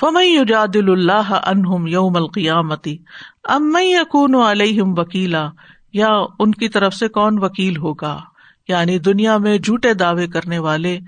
فمئی 0.00 0.38
اللہ 0.38 1.40
انہم 1.46 1.86
یوم 1.86 2.16
القیامتی، 2.16 2.96
ام 3.44 3.76
یقون 3.80 4.34
علیہم 4.34 4.98
وکیلا، 4.98 5.48
یا 5.92 6.08
ان 6.38 6.52
کی 6.52 6.68
طرف 6.68 6.94
سے 6.94 7.08
کون 7.08 7.42
وکیل 7.42 7.76
ہوگا؟ 7.76 8.20
یعنی 8.68 8.98
دنیا 8.98 9.36
میں 9.36 9.58
جھوٹے 9.58 9.94
دعوے 9.94 10.26
کرنے 10.26 10.58
والے، 10.58 10.98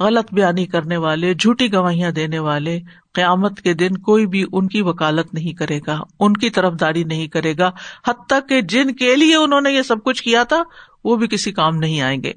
غلط 0.00 0.32
بیانی 0.32 0.66
کرنے 0.66 0.96
والے، 0.96 1.34
جھوٹی 1.34 1.72
گواہیاں 1.72 2.10
دینے 2.10 2.38
والے 2.38 2.80
قیامت 3.14 3.60
کے 3.60 3.74
دن 3.74 3.96
کوئی 3.98 4.26
بھی 4.26 4.44
ان 4.52 4.68
کی 4.68 4.82
وکالت 4.82 5.34
نہیں 5.34 5.52
کرے 5.52 5.80
گا، 5.86 6.00
ان 6.20 6.32
کی 6.32 6.50
طرف 6.50 6.72
داری 6.80 7.04
نہیں 7.04 7.28
کرے 7.28 7.54
گا، 7.58 7.70
حتیٰ 8.08 8.38
کہ 8.48 8.60
جن 8.60 8.94
کے 8.94 9.16
لیے 9.16 9.36
انہوں 9.36 9.60
نے 9.60 9.72
یہ 9.72 9.82
سب 9.82 10.04
کچھ 10.04 10.22
کیا 10.22 10.42
تھا، 10.44 10.62
وہ 11.04 11.16
بھی 11.16 11.26
کسی 11.26 11.52
کام 11.52 11.76
نہیں 11.76 12.00
آئیں 12.00 12.22
گے۔ 12.22 12.32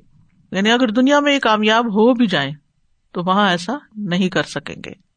یعنی 0.52 0.72
اگر 0.72 0.88
دنیا 0.88 1.20
میں 1.20 1.34
یہ 1.34 1.40
کامیاب 1.40 1.86
ہو 1.88 2.14
بھی 2.14 2.28
جائیں، 2.28 2.52
تو 3.12 3.24
وہاں 3.24 3.50
ایسا 3.50 3.74
نہیں 3.96 4.30
کر 4.30 4.44
سکیں 4.44 4.76
گے۔ 4.86 5.08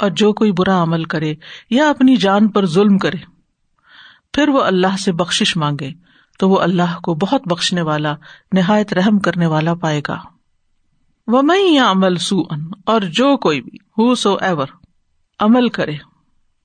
اور 0.00 0.10
جو 0.10 0.32
کوئی 0.32 0.52
برا 0.52 0.82
عمل 0.82 1.04
کرے 1.04 1.34
یا 1.70 1.88
اپنی 1.88 2.16
جان 2.16 2.48
پر 2.48 2.66
ظلم 2.66 2.98
کرے، 2.98 3.16
پھر 4.32 4.48
وہ 4.48 4.62
اللہ 4.62 4.96
سے 4.96 5.12
بخش 5.12 5.56
مانگے 5.56 5.90
تو 6.38 6.48
وہ 6.48 6.60
اللہ 6.60 7.00
کو 7.02 7.14
بہت 7.14 7.42
بخشنے 7.48 7.82
والا، 7.82 8.14
نہایت 8.52 8.92
رحم 8.92 9.18
کرنے 9.18 9.46
والا 9.46 9.74
پائے 9.74 10.00
گا۔ 10.08 10.18
وہ 11.26 11.42
میں 11.42 11.60
یا 11.60 11.90
عمل 11.90 12.16
سو 12.16 12.40
ان 12.50 12.70
اور 12.86 13.00
جو 13.00 13.36
کوئی 13.36 13.60
بھی 13.60 13.78
ہو 13.98 14.14
سو 14.14 14.36
ایور 14.40 14.66
عمل 15.40 15.68
کرے۔ 15.68 15.94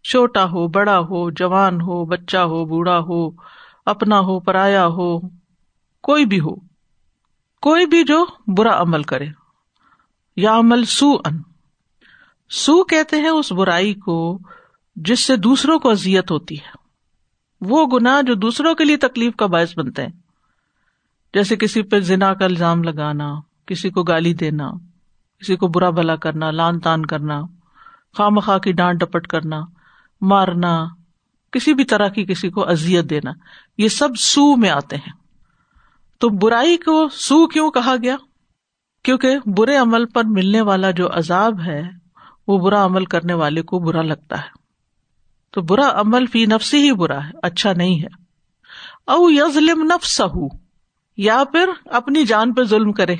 چھوٹا 0.04 0.44
ہو، 0.44 0.68
بڑا 0.68 1.00
ہو، 1.00 1.30
جوان 1.30 1.82
ہو، 1.82 2.06
بچہ 2.06 2.38
ہو، 2.38 2.66
بوڑھا 2.66 3.00
ہو، 3.00 3.30
اپنا 3.86 4.20
ہو، 4.20 4.40
پرایا 4.40 4.88
ہو، 4.88 5.20
کوئی 6.02 6.26
بھی 6.26 6.40
ہو، 6.40 6.56
کوئی 7.62 7.86
بھی 7.86 8.04
جو 8.04 8.26
برا 8.48 8.82
عمل 8.82 9.04
کرے۔ 9.04 9.26
یا 10.42 10.58
عمل 10.58 10.86
سو 10.86 11.12
ان 11.26 11.38
سو 12.50 12.84
کہتے 12.84 13.18
ہیں 13.18 13.30
اس 13.30 13.52
برائی 13.52 13.94
کو 13.94 14.40
جس 14.96 15.20
سے 15.20 15.36
دوسروں 15.36 15.80
کو 15.80 15.90
ازیت 15.90 16.32
ہوتی 16.32 16.56
ہے۔ 16.56 16.70
وہ 17.62 17.86
گنا 17.86 18.22
جو 18.22 18.34
دوسروں 18.34 18.76
کے 18.76 18.84
لیے 18.84 18.98
تکلیف 18.98 19.36
کا 19.36 19.46
باعث 19.46 19.78
بنتے 19.78 20.02
ہیں۔ 20.02 20.10
جیسے 21.34 21.56
کسی 21.56 21.82
پہ 21.82 22.00
زنا 22.00 22.34
کا 22.34 22.46
الزام 22.46 22.84
لگانا، 22.84 23.36
کسی 23.66 23.90
کو 23.90 24.04
گالی 24.04 24.34
دینا، 24.34 24.72
کسی 25.42 25.56
کو 25.56 25.68
برا 25.68 25.90
بلا 25.90 26.16
کرنا، 26.16 26.52
لان 26.52 26.80
تان 26.80 27.06
کرنا، 27.06 27.42
خواہ 28.18 28.30
مخواہ 28.30 28.58
کی 28.58 28.72
ڈانٹ 28.72 29.00
ڈپٹ 29.00 29.28
کرنا، 29.28 29.62
مارنا، 30.22 30.86
کسی 31.52 31.74
بھی 31.74 31.84
طرح 31.84 32.08
کی 32.08 32.26
کسی 32.26 32.50
کو 32.50 32.70
ازیت 32.70 33.10
دینا، 33.10 33.32
یہ 33.78 33.88
سب 33.88 34.10
سو 34.18 34.56
میں 34.56 34.70
آتے 34.70 34.96
ہیں۔ 34.96 35.14
تو 36.18 36.30
برائی 36.30 36.78
کو 36.78 37.10
سو 37.10 37.48
کیوں 37.48 37.72
کہا 37.72 37.96
گیا؟ 38.04 38.16
کیونکہ 39.04 39.38
برے 39.46 39.78
عمل 39.78 40.06
پر 40.06 40.24
ملنے 40.26 40.62
والا 40.62 40.92
جو 40.92 41.08
عذاب 41.14 41.62
ہے، 41.62 41.84
وہ 42.48 42.58
برا 42.58 42.86
عمل 42.86 43.06
کرنے 43.06 43.34
والے 43.34 43.62
کو 43.62 43.80
برا 43.80 44.02
لگتا 44.02 44.38
ہے۔ 44.38 44.62
تو 45.52 45.62
برا 45.62 45.90
عمل 46.02 46.26
فی 46.26 46.46
نفسی 46.46 46.78
ہی 46.78 46.92
برا 46.92 47.26
ہے 47.26 47.32
اچھا 47.44 47.74
نہیں 47.74 48.02
ہے۔ 48.02 48.08
او 49.08 49.30
یزلم 49.30 49.84
نفس 49.84 50.22
یا 51.18 51.44
پھر 51.52 51.70
اپنی 51.86 52.26
جان 52.26 52.54
پہ 52.54 52.64
ظلم 52.64 52.92
کرے۔ 52.92 53.16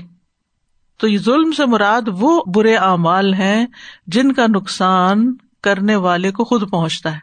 تو 0.98 1.08
یہ 1.08 1.18
ظلم 1.18 1.52
سے 1.52 1.66
مراد 1.66 2.02
وہ 2.08 2.44
برے 2.56 2.76
اعمال 2.76 3.34
ہیں 3.34 3.66
جن 4.08 4.32
کا 4.32 4.46
نقصان 4.48 5.36
کرنے 5.64 5.96
والے 5.96 6.32
کو 6.32 6.44
خود 6.44 6.72
پہنچتا 6.72 7.14
ہے۔ 7.14 7.20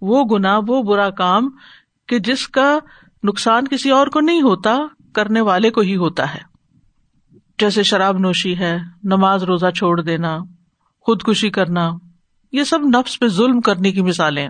وہ 0.00 0.24
گنا 0.24 0.60
وہ 0.68 0.82
برا 0.82 1.10
کام 1.10 1.50
کہ 2.08 2.18
جس 2.18 2.48
کا 2.48 2.78
نقصان 3.24 3.68
کسی 3.68 3.90
اور 3.90 4.06
کو 4.06 4.20
نہیں 4.20 4.42
ہوتا، 4.42 4.78
کرنے 5.14 5.40
والے 5.40 5.70
کو 5.70 5.80
ہی 5.80 5.96
ہوتا 5.96 6.34
ہے۔ 6.34 6.53
جیسے 7.58 7.82
شراب 7.82 8.18
نوشی 8.18 8.58
ہے، 8.58 8.78
نماز 9.04 9.42
روزہ 9.42 9.70
چھوڑ 9.70 10.00
دینا، 10.00 10.38
خودکشی 11.00 11.50
کرنا، 11.50 11.90
یہ 12.52 12.64
سب 12.64 12.78
نفس 12.80 13.20
پہ 13.20 13.28
ظلم 13.28 13.60
کرنے 13.60 13.92
کی 13.92 14.02
مثالیں 14.02 14.48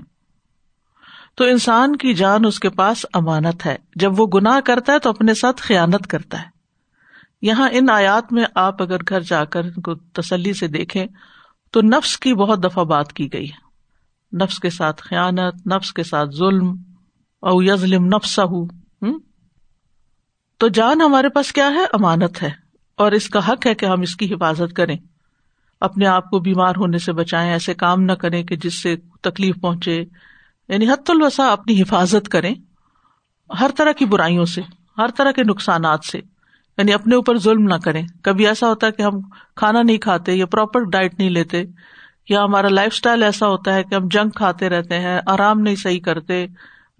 تو 1.34 1.44
انسان 1.44 1.96
کی 1.96 2.14
جان 2.14 2.44
اس 2.44 2.60
کے 2.60 2.70
پاس 2.70 3.06
امانت 3.12 3.66
ہے۔ 3.66 3.76
جب 3.96 4.20
وہ 4.20 4.26
گناہ 4.26 4.60
کرتا 4.60 4.92
ہے 4.92 4.98
تو 4.98 5.10
اپنے 5.10 5.34
ساتھ 5.34 5.62
خیانت 5.62 6.06
کرتا 6.06 6.38
ہے۔ 6.38 6.46
یہاں 7.42 7.68
ان 7.72 7.90
آیات 7.90 8.32
میں 8.32 8.44
آپ 8.54 8.82
اگر 8.82 8.96
گھر 9.08 9.20
جا 9.20 9.44
کر 9.44 9.64
ان 9.64 9.80
کو 9.80 9.94
تسلی 9.94 10.52
سے 10.52 10.68
دیکھیں، 10.68 11.06
تو 11.70 11.80
نفس 11.80 12.18
کی 12.18 12.34
بہت 12.34 12.64
دفعہ 12.64 12.84
بات 12.84 13.12
کی 13.12 13.32
گئی 13.32 13.50
ہے۔ 13.50 13.64
نفس 14.36 14.58
کے 14.58 14.70
ساتھ 14.70 15.02
خیانت، 15.02 15.66
نفس 15.66 15.92
کے 15.92 16.02
ساتھ 16.02 16.30
ظلم، 16.30 16.76
او 17.42 17.62
یزلم 17.62 18.04
نفس 18.04 18.40
تو 20.58 20.68
جان 20.68 21.00
ہمارے 21.00 21.28
پاس 21.28 21.52
کیا 21.52 21.68
ہے؟ 21.68 21.84
امانت 21.92 22.42
ہے۔ 22.42 22.63
اور 22.96 23.12
اس 23.12 23.28
کا 23.28 23.48
حق 23.48 23.66
ہے 23.66 23.74
کہ 23.74 23.86
ہم 23.86 24.00
اس 24.00 24.16
کی 24.16 24.34
حفاظت 24.34 24.72
کریں۔ 24.72 24.96
اپنے 25.80 26.06
آپ 26.06 26.30
کو 26.30 26.38
بیمار 26.38 26.72
ہونے 26.76 26.98
سے 26.98 27.12
بچائیں، 27.12 27.52
ایسے 27.52 27.74
کام 27.74 28.00
نہ 28.00 28.12
کریں 28.12 28.42
کہ 28.42 28.56
جس 28.56 28.82
سے 28.82 28.96
تکلیف 29.22 29.54
پہنچے۔ 29.60 30.04
یعنی 30.68 30.88
حت 30.88 31.10
الوسا 31.10 31.52
اپنی 31.52 31.82
حفاظت 31.82 32.28
کریں، 32.28 32.54
ہر 33.60 33.70
طرح 33.76 33.92
کی 33.92 34.04
برائیوں 34.04 34.44
سے، 34.44 34.60
ہر 34.98 35.06
طرح 35.16 35.30
کے 35.30 35.42
نقصانات 35.44 36.04
سے۔ 36.04 36.18
یعنی 36.78 36.92
اپنے 36.92 37.14
اوپر 37.14 37.38
ظلم 37.38 37.62
نہ 37.62 37.74
کریں۔ 37.84 38.06
کبھی 38.22 38.46
ایسا 38.46 38.68
ہوتا 38.68 38.86
ہے 38.86 38.92
کہ 38.92 39.02
ہم 39.02 39.20
کھانا 39.56 39.82
نہیں 39.82 39.98
کھاتے 39.98 40.32
یا 40.32 40.46
پراپر 40.46 40.80
ڈائٹ 40.80 41.18
نہیں 41.18 41.30
لیتے، 41.30 41.64
یا 42.28 42.44
ہمارا 42.44 42.68
لائف 42.68 42.92
اسٹائل 42.92 43.22
ایسا 43.22 43.46
ہوتا 43.46 43.74
ہے 43.74 43.84
کہ 43.84 43.94
ہم 43.94 44.08
جنک 44.08 44.34
کھاتے 44.34 44.68
رہتے 44.68 44.98
ہیں، 44.98 45.20
آرام 45.26 45.60
نہیں 45.60 45.76
صحیح 45.76 46.00
کرتے، 46.00 46.46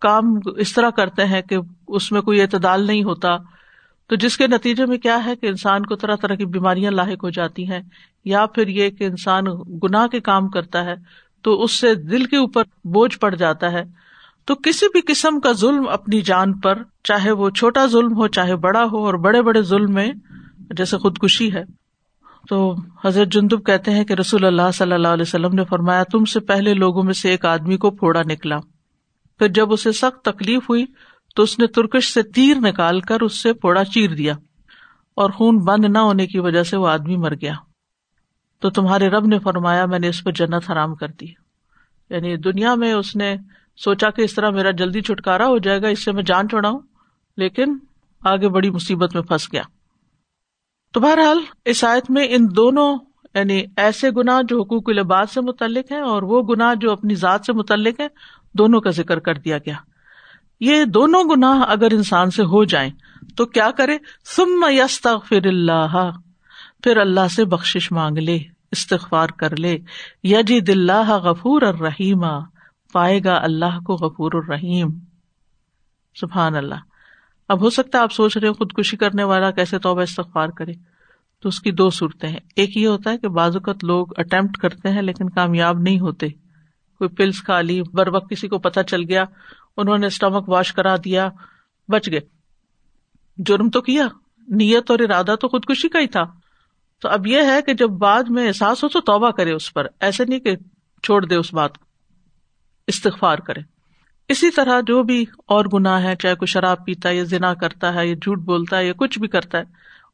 کام 0.01 0.25
اس 0.57 0.73
طرح 0.73 0.91
کرتے 0.91 1.25
ہیں 1.25 1.43
کہ 1.43 1.57
اس 1.89 2.13
میں 2.13 2.21
کوئی 2.21 2.41
اعتدال 2.41 2.87
نہیں 2.87 3.03
ہوتا۔ 3.03 3.37
تو 4.07 4.17
جس 4.17 4.37
کے 4.37 4.47
نتیجے 4.47 4.87
میں 4.87 4.99
کیا 4.99 5.25
ہے 5.25 5.37
کہ 5.37 5.47
انسان 5.47 5.87
کو 5.87 5.97
طرح 5.97 6.17
طرح 6.17 6.35
کی 6.35 6.45
بیماریاں 6.45 6.91
لاحق 6.91 7.25
ہو 7.25 7.31
جاتی 7.31 7.71
ہیں، 7.71 7.81
یا 8.25 8.47
پھر 8.47 8.69
یہ 8.69 8.91
کہ 8.91 9.05
انسان 9.05 9.45
گناہ 9.83 10.07
کے 10.07 10.21
کام 10.21 10.49
کرتا 10.49 10.85
ہے، 10.85 10.95
تو 11.43 11.63
اس 11.63 11.73
سے 11.73 11.95
دل 11.95 12.25
کے 12.25 12.37
اوپر 12.37 12.63
بوجھ 12.85 13.19
پڑ 13.19 13.35
جاتا 13.35 13.73
ہے۔ 13.73 13.85
تو 14.45 14.55
کسی 14.55 14.87
بھی 14.93 15.01
قسم 15.01 15.41
کا 15.41 15.53
ظلم 15.53 15.89
اپنی 15.89 16.21
جان 16.21 16.53
پر، 16.61 16.79
چاہے 17.05 17.31
وہ 17.31 17.51
چھوٹا 17.51 17.87
ظلم 17.87 18.17
ہو، 18.17 18.29
چاہے 18.29 18.57
بڑا 18.57 18.85
ہو، 18.85 19.07
اور 19.07 19.15
بڑے 19.15 19.43
بڑے 19.43 19.63
ظلم 19.63 19.95
میں 19.95 20.13
جیسے 20.77 20.99
خودکشی 20.99 21.53
ہے۔ 21.55 21.65
تو 22.49 22.75
حضرت 23.05 23.29
جندب 23.29 23.67
کہتے 23.67 23.91
ہیں 23.91 24.05
کہ 24.05 24.13
رسول 24.13 24.45
اللہ 24.45 24.71
صلی 24.75 24.93
اللہ 24.93 25.09
علیہ 25.09 25.23
وسلم 25.23 25.55
نے 25.55 25.65
فرمایا، 25.65 26.03
تم 26.03 26.25
سے 26.25 26.41
پہلے 26.41 26.75
لوگوں 26.75 27.03
میں 27.03 27.13
سے 27.13 27.31
ایک 27.31 27.45
آدمی 27.45 27.77
کو 27.77 27.91
پھوڑا 27.91 28.23
نکلا۔ 28.23 28.59
پھر 29.39 29.49
جب 29.49 29.73
اسے 29.73 29.93
سخت 29.93 30.25
تکلیف 30.25 30.71
ہوئی 30.71 30.87
تو 31.35 31.43
اس 31.43 31.59
نے 31.59 31.67
ترکش 31.67 32.13
سے 32.13 32.23
تیر 32.23 32.57
نکال 32.57 33.01
کر 33.01 33.21
اس 33.21 33.43
سے 33.43 33.53
پھوڑا 33.53 33.85
چیر 33.85 34.11
دیا 34.11 34.35
اور 35.15 35.31
خون 35.31 35.59
بند 35.59 35.85
نہ 35.85 35.99
ہونے 35.99 36.27
کی 36.27 36.39
وجہ 36.39 36.63
سے 36.63 36.77
وہ 36.77 36.89
آدمی 36.89 37.17
مر 37.17 37.35
گیا۔ 37.35 37.55
تو 38.61 38.71
تمہارے 38.71 39.09
رب 39.09 39.27
نے 39.27 39.39
فرمایا، 39.39 39.87
میں 39.87 39.99
نے 39.99 40.09
اس 40.09 40.25
پہ 40.25 40.31
جنت 40.31 40.71
حرام 40.73 40.95
کر 40.95 41.09
دی۔ 41.09 41.27
یعنی 42.11 42.37
دنیا 42.37 42.75
میں 42.75 42.93
اس 42.93 43.17
نے 43.17 43.37
سوچا 43.77 44.11
کہ 44.11 44.23
اس 44.23 44.35
طرح 44.35 44.51
میرا 44.51 44.71
جلدی 44.71 45.01
چھٹکارا 45.01 45.47
ہو 45.47 45.59
جائے 45.59 45.83
گا، 45.83 45.89
اس 45.89 46.05
سے 46.05 46.13
میں 46.13 46.23
جان 46.23 46.49
چھوڑاؤں 46.49 46.81
لیکن 47.37 47.79
آگے 48.25 48.49
بڑی 48.49 48.71
مصیبت 48.71 49.15
میں 49.15 49.23
پھنس 49.23 49.53
گیا۔ 49.53 49.63
تو 50.93 51.01
بہرحال، 51.01 51.39
اس 51.65 51.85
آیت 51.85 52.11
میں 52.11 52.27
ان 52.31 52.47
دونوں 52.57 52.99
یعنی 53.35 53.65
ایسے 53.77 54.11
گنا 54.11 54.41
جو 54.49 54.63
حقوق 54.63 54.83
الباس 54.87 55.31
سے 55.31 55.41
متعلق 55.41 55.93
ہیں 55.93 56.01
اور 56.01 56.23
وہ 56.23 56.43
گنا 56.43 56.75
جو 56.75 56.93
اپنی 56.93 57.15
ذات 57.15 57.41
سے 57.47 57.53
متعلق 57.53 58.01
ہے 58.01 58.09
دونوں 58.55 58.81
کا 58.81 58.91
ذکر 58.91 59.19
کر 59.19 59.35
دیا 59.35 59.59
گیا۔ 59.59 59.75
یہ 60.65 60.85
دونوں 60.85 61.25
گناہ 61.25 61.63
اگر 61.69 61.89
انسان 61.93 62.31
سے 62.31 62.43
ہو 62.43 62.65
جائیں 62.65 62.91
تو 63.37 63.47
کیا 63.47 63.71
کرے؟ 63.71 63.99
سم 64.37 64.65
یس 64.69 65.07
اللہ، 65.33 66.11
پھر 66.83 66.97
اللہ 66.97 67.29
سے 67.29 67.45
بخش 67.45 67.93
مانگ 67.93 68.19
لے، 68.19 68.39
استغفار 68.73 69.29
کر 69.29 69.57
لے۔ 69.57 69.79
یجی 70.23 70.61
دلہ 70.61 71.11
غفور 71.11 71.63
الرحیم 71.63 72.25
پائے 72.93 73.21
گا 73.25 73.35
اللہ 73.43 73.81
کو 73.81 73.95
غفور 73.95 74.33
الرحیم۔ 74.35 74.91
سبحان 76.21 76.57
اللہ۔ 76.57 76.75
اب 77.49 77.61
ہو 77.61 77.71
سکتا 77.71 77.99
ہے 77.99 78.03
آپ 78.03 78.13
سوچ 78.13 78.37
رہے 78.37 78.53
خودکشی 78.53 78.97
کرنے 78.97 79.25
والا 79.25 79.51
کیسے 79.51 79.79
توبہ 79.79 80.01
استغفار 80.01 80.49
کرے؟ 80.49 80.73
تو 81.43 81.49
اس 81.49 81.61
کی 81.61 81.71
دو 81.71 81.91
صورتیں 81.91 82.29
ہیں۔ 82.29 82.41
ایک 82.57 82.77
یہ 82.77 82.87
ہوتا 82.87 83.11
ہے 83.11 83.19
کہ 83.19 83.29
بعض 83.29 83.57
اوقات 83.57 83.85
لوگ 83.85 84.07
اٹمپٹ 84.17 84.57
کرتے 84.57 84.89
ہیں 84.89 85.03
لیکن 85.03 85.31
کامیاب 85.31 85.79
نہیں 85.79 86.01
ہوتے۔ 86.01 86.29
کوئی 86.99 87.09
پلس 87.09 87.43
کھا 87.43 87.61
لی 87.61 87.83
بر 87.93 88.09
وقت 88.09 88.31
کسی 88.31 88.49
کو 88.49 88.59
پتا 88.59 88.83
چل 88.83 89.01
گیا 89.09 89.25
انہوں 89.77 89.99
نے 89.99 90.07
اسٹمک 90.07 90.49
واش 90.49 90.73
کرا 90.73 90.97
دیا، 90.97 91.29
بچ 91.89 92.11
گئے۔ 92.11 92.21
جرم 93.37 93.71
تو 93.71 93.81
کیا؟ 93.81 94.07
نیت 94.49 94.91
اور 94.91 94.99
ارادہ 94.99 95.35
تو 95.41 95.49
خودکشی 95.49 95.89
کا 95.89 95.99
ہی 95.99 96.07
تھا۔ 96.07 96.25
تو 97.01 97.09
اب 97.09 97.27
یہ 97.27 97.43
ہے 97.43 97.63
کہ 97.63 97.75
جب 97.75 97.89
بعد 97.89 98.23
میں 98.29 98.49
احساس 98.49 98.85
ہو 98.85 98.89
تو 98.89 99.01
توبہ 99.01 99.31
کرے 99.31 99.53
اس 99.53 99.75
پر۔ 99.75 99.87
ایسے 100.01 100.25
نہیں 100.25 100.41
کہ 100.41 100.57
چھوڑ 101.03 101.25
دے 101.25 101.35
اس 101.35 101.55
بات 101.55 101.79
کو۔ 101.79 101.85
استغفار 102.87 103.39
کرے۔ 103.39 103.61
اسی 104.29 104.51
طرح 104.51 104.81
جو 104.87 105.03
بھی 105.03 105.25
اور 105.47 105.65
گناہ 105.65 106.03
ہے 106.03 106.17
چاہے 106.17 106.35
کوئی 106.35 106.47
شراب 106.47 106.85
پیتا 106.87 107.09
ہے 107.09 107.17
یا 107.17 107.25
ذنا 107.25 107.55
کرتا 107.55 107.95
ہے 107.95 108.09
یا 108.09 108.15
جھوٹ 108.15 108.39
بولتا 108.39 108.79
ہے 108.79 108.87
یا 108.87 108.93
کچھ 108.97 109.19
بھی 109.19 109.29
کرتا 109.29 109.59
ہے، 109.59 109.63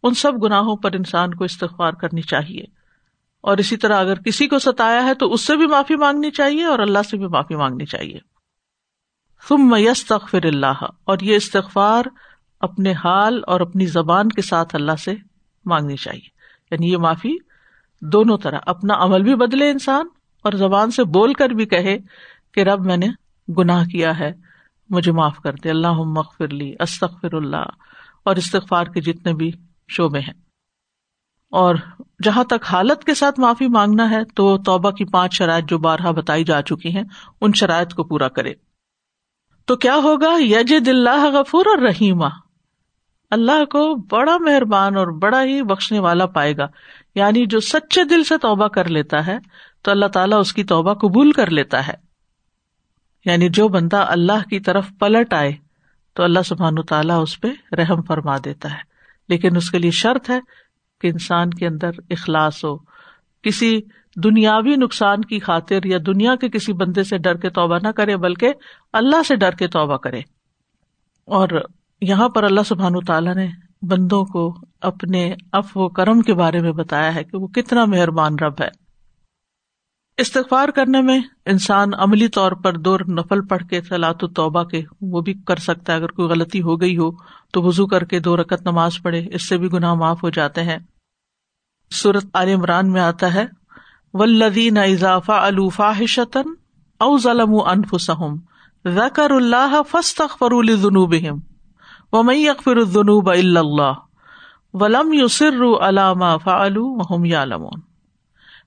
ان 0.02 0.14
سب 0.14 0.32
گناہوں 0.42 0.76
پر 0.76 0.92
انسان 0.92 1.34
کو 1.34 1.44
استغفار 1.44 1.92
کرنی 1.92 2.22
چاہیے۔ 2.22 2.62
اور 3.40 3.58
اسی 3.58 3.76
طرح 3.76 4.00
اگر 4.00 4.14
کسی 4.14 4.48
کو 4.48 4.58
ستایا 4.58 5.04
ہے 5.04 5.14
تو 5.14 5.32
اس 5.32 5.40
سے 5.40 5.56
بھی 5.56 5.66
معافی 5.66 5.96
مانگنی 5.96 6.30
چاہیے 6.30 6.64
اور 6.64 6.78
اللہ 6.78 6.98
سے 7.10 7.16
بھی 7.16 7.26
معافی 7.26 7.54
مانگنی 7.54 7.86
چاہیے۔ 7.86 8.29
تم 9.48 9.70
میس 9.70 10.06
تخر 10.06 10.44
اللہ، 10.44 10.84
اور 11.04 11.18
یہ 11.20 11.36
استغفار 11.36 12.04
اپنے 12.60 12.92
حال 12.92 13.40
اور 13.46 13.60
اپنی 13.60 13.86
زبان 13.86 14.28
کے 14.28 14.42
ساتھ 14.42 14.74
اللہ 14.74 14.96
سے 14.96 15.14
مانگنی 15.64 15.96
چاہیے۔ 15.96 16.28
یعنی 16.70 16.92
یہ 16.92 16.96
معافی 16.96 17.36
دونوں 18.00 18.38
طرح، 18.38 18.58
اپنا 18.66 18.94
عمل 18.98 19.22
بھی 19.22 19.34
بدلے 19.34 19.70
انسان 19.70 20.06
اور 20.44 20.52
زبان 20.52 20.90
سے 20.90 21.04
بول 21.04 21.34
کر 21.34 21.48
بھی 21.48 21.66
کہے 21.66 21.98
کہ 22.54 22.60
رب 22.60 22.86
میں 22.86 22.96
نے 22.96 23.08
گناہ 23.58 23.84
کیا 23.84 24.18
ہے، 24.18 24.32
مجھے 24.90 25.12
معاف 25.12 25.36
کر 25.36 25.52
دے۔ 25.52 25.70
اللہ 25.70 25.92
مغفر 25.92 26.48
لی، 26.48 26.74
استغفر 26.80 27.34
اللہ، 27.34 27.66
اور 28.22 28.36
استغفار 28.36 28.84
کے 28.84 29.00
جتنے 29.00 29.34
بھی 29.34 29.52
شعبے 29.88 30.20
ہیں۔ 30.20 30.34
اور 31.50 31.74
جہاں 32.22 32.44
تک 32.44 32.66
حالت 32.72 33.04
کے 33.04 33.14
ساتھ 33.14 33.40
معافی 33.40 33.68
مانگنا 33.68 34.10
ہے، 34.10 34.24
تو 34.24 34.58
توبہ 34.58 34.90
کی 34.90 35.04
پانچ 35.04 35.34
شرائط 35.34 35.64
جو 35.64 35.78
بارہ 35.78 36.12
بتائی 36.12 36.44
جا 36.44 36.62
چکی 36.62 36.96
ہیں، 36.96 37.04
ان 37.40 37.52
شرائط 37.52 37.94
کو 37.94 38.04
پورا 38.04 38.28
کرے۔ 38.28 38.54
تو 39.70 39.76
کیا 39.76 39.96
ہوگا؟ 39.96 40.36
یج 40.40 40.74
اللہ 40.86 41.24
غفور 41.24 41.66
اور 41.66 41.78
رحیمہ 41.78 42.26
اللہ 43.30 43.64
کو 43.64 43.94
بڑا 43.94 44.36
مہربان 44.38 44.96
اور 44.96 45.06
بڑا 45.06 45.42
ہی 45.42 45.62
بخشنے 45.62 45.98
والا 45.98 46.26
پائے 46.26 46.56
گا۔ 46.56 46.66
یعنی 47.14 47.46
جو 47.46 47.60
سچے 47.60 48.04
دل 48.04 48.24
سے 48.24 48.38
توبہ 48.38 48.68
کر 48.68 48.88
لیتا 48.88 49.26
ہے، 49.26 49.38
تو 49.82 49.90
اللہ 49.90 50.06
تعالیٰ 50.06 50.40
اس 50.40 50.52
کی 50.52 50.64
توبہ 50.64 50.94
قبول 50.94 51.32
کر 51.32 51.50
لیتا 51.50 51.88
ہے۔ 51.88 51.92
یعنی 53.24 53.48
جو 53.48 53.68
بندہ 53.68 53.96
اللہ 53.96 54.48
کی 54.50 54.60
طرف 54.60 54.86
پلٹ 54.98 55.32
آئے، 55.32 55.52
تو 56.14 56.22
اللہ 56.22 56.40
سبحان 56.44 56.82
تعالیٰ 56.82 57.22
اس 57.22 57.40
پہ 57.40 57.48
رحم 57.72 58.02
فرما 58.02 58.36
دیتا 58.44 58.72
ہے۔ 58.72 58.80
لیکن 59.28 59.56
اس 59.56 59.70
کے 59.70 59.78
لیے 59.78 59.90
شرط 59.90 60.30
ہے 60.30 60.40
کہ 61.00 61.06
انسان 61.06 61.50
کے 61.50 61.66
اندر 61.66 61.90
اخلاص 62.10 62.64
ہو۔ 62.64 62.99
کسی 63.42 63.80
دنیاوی 64.24 64.76
نقصان 64.76 65.20
کی 65.20 65.38
خاطر 65.38 65.84
یا 65.84 65.98
دنیا 66.06 66.36
کے 66.36 66.48
کسی 66.48 66.72
بندے 66.72 67.02
سے 67.02 67.18
ڈر 67.18 67.36
کے 67.36 67.50
توبہ 67.50 67.78
نہ 67.82 67.88
کرے، 67.88 68.16
بلکہ 68.16 68.52
اللہ 68.92 69.22
سے 69.22 69.36
ڈر 69.36 69.50
کے 69.50 69.68
توبہ 69.68 69.96
کرے۔ 69.96 70.18
اور 71.24 71.48
یہاں 72.00 72.28
پر 72.28 72.44
اللہ 72.44 72.60
سبحان 72.66 72.92
تعالیٰ 73.06 73.34
نے 73.34 73.46
بندوں 73.82 74.24
کو 74.24 74.54
اپنے 74.80 75.34
اف 75.52 75.76
و 75.76 75.88
کرم 75.88 76.20
کے 76.20 76.34
بارے 76.34 76.60
میں 76.60 76.72
بتایا 76.72 77.14
ہے 77.14 77.24
کہ 77.24 77.38
وہ 77.38 77.46
کتنا 77.46 77.84
مہربان 77.84 78.38
رب 78.38 78.62
ہے۔ 78.62 78.68
استغفار 80.18 80.68
کرنے 80.68 81.02
میں 81.02 81.20
انسان 81.46 81.88
عملی 81.94 82.28
طور 82.28 82.52
پر 82.52 82.76
دو 82.76 82.96
نفل 82.98 83.46
پڑھ 83.46 83.62
کے 83.70 83.80
سلاۃ 83.82 84.28
توبہ 84.36 84.64
کے 84.64 84.82
وہ 85.00 85.20
بھی 85.20 85.34
کر 85.34 85.56
سکتا 85.56 85.92
ہے۔ 85.92 85.98
اگر 85.98 86.08
کوئی 86.08 86.28
غلطی 86.28 86.62
ہو 86.62 86.80
گئی 86.80 86.96
ہو 86.96 87.10
تو 87.52 87.62
وزو 87.62 87.86
کر 87.86 88.04
کے 88.04 88.20
دو 88.20 88.36
رکت 88.36 88.62
نماز 88.66 88.92
پڑھے، 89.02 89.26
اس 89.32 89.48
سے 89.48 89.58
بھی 89.58 89.68
گناہ 89.72 89.94
معاف 89.94 90.22
ہو 90.22 90.30
جاتے 90.30 90.62
ہیں۔ 90.62 90.78
صورت 91.90 92.24
عال 92.34 92.48
عمران 92.48 92.92
میں 92.92 93.00
آتا 93.00 93.34
ہے 93.34 93.46
ولدین 94.14 94.78
اضافہ 94.78 95.32
الوفا 95.32 95.92
شتن 96.08 96.54
او 97.00 97.18
ظلم 97.18 97.54
انفسم 97.66 98.36
ذکر 98.84 99.30
اللہ 99.30 99.80
فسط 99.90 100.20
اخبر 100.20 100.52
الجنوب 100.52 101.14
و 102.12 102.22
مئی 102.22 102.48
اکفر 102.48 102.76
الجنوب 102.76 103.30
اللہ 103.30 103.92
ولم 104.74 105.12
یوسر 105.12 105.62
علامہ 105.88 106.36
فعلو 106.44 106.86
وهم 106.86 107.24
یعلمون 107.24 107.80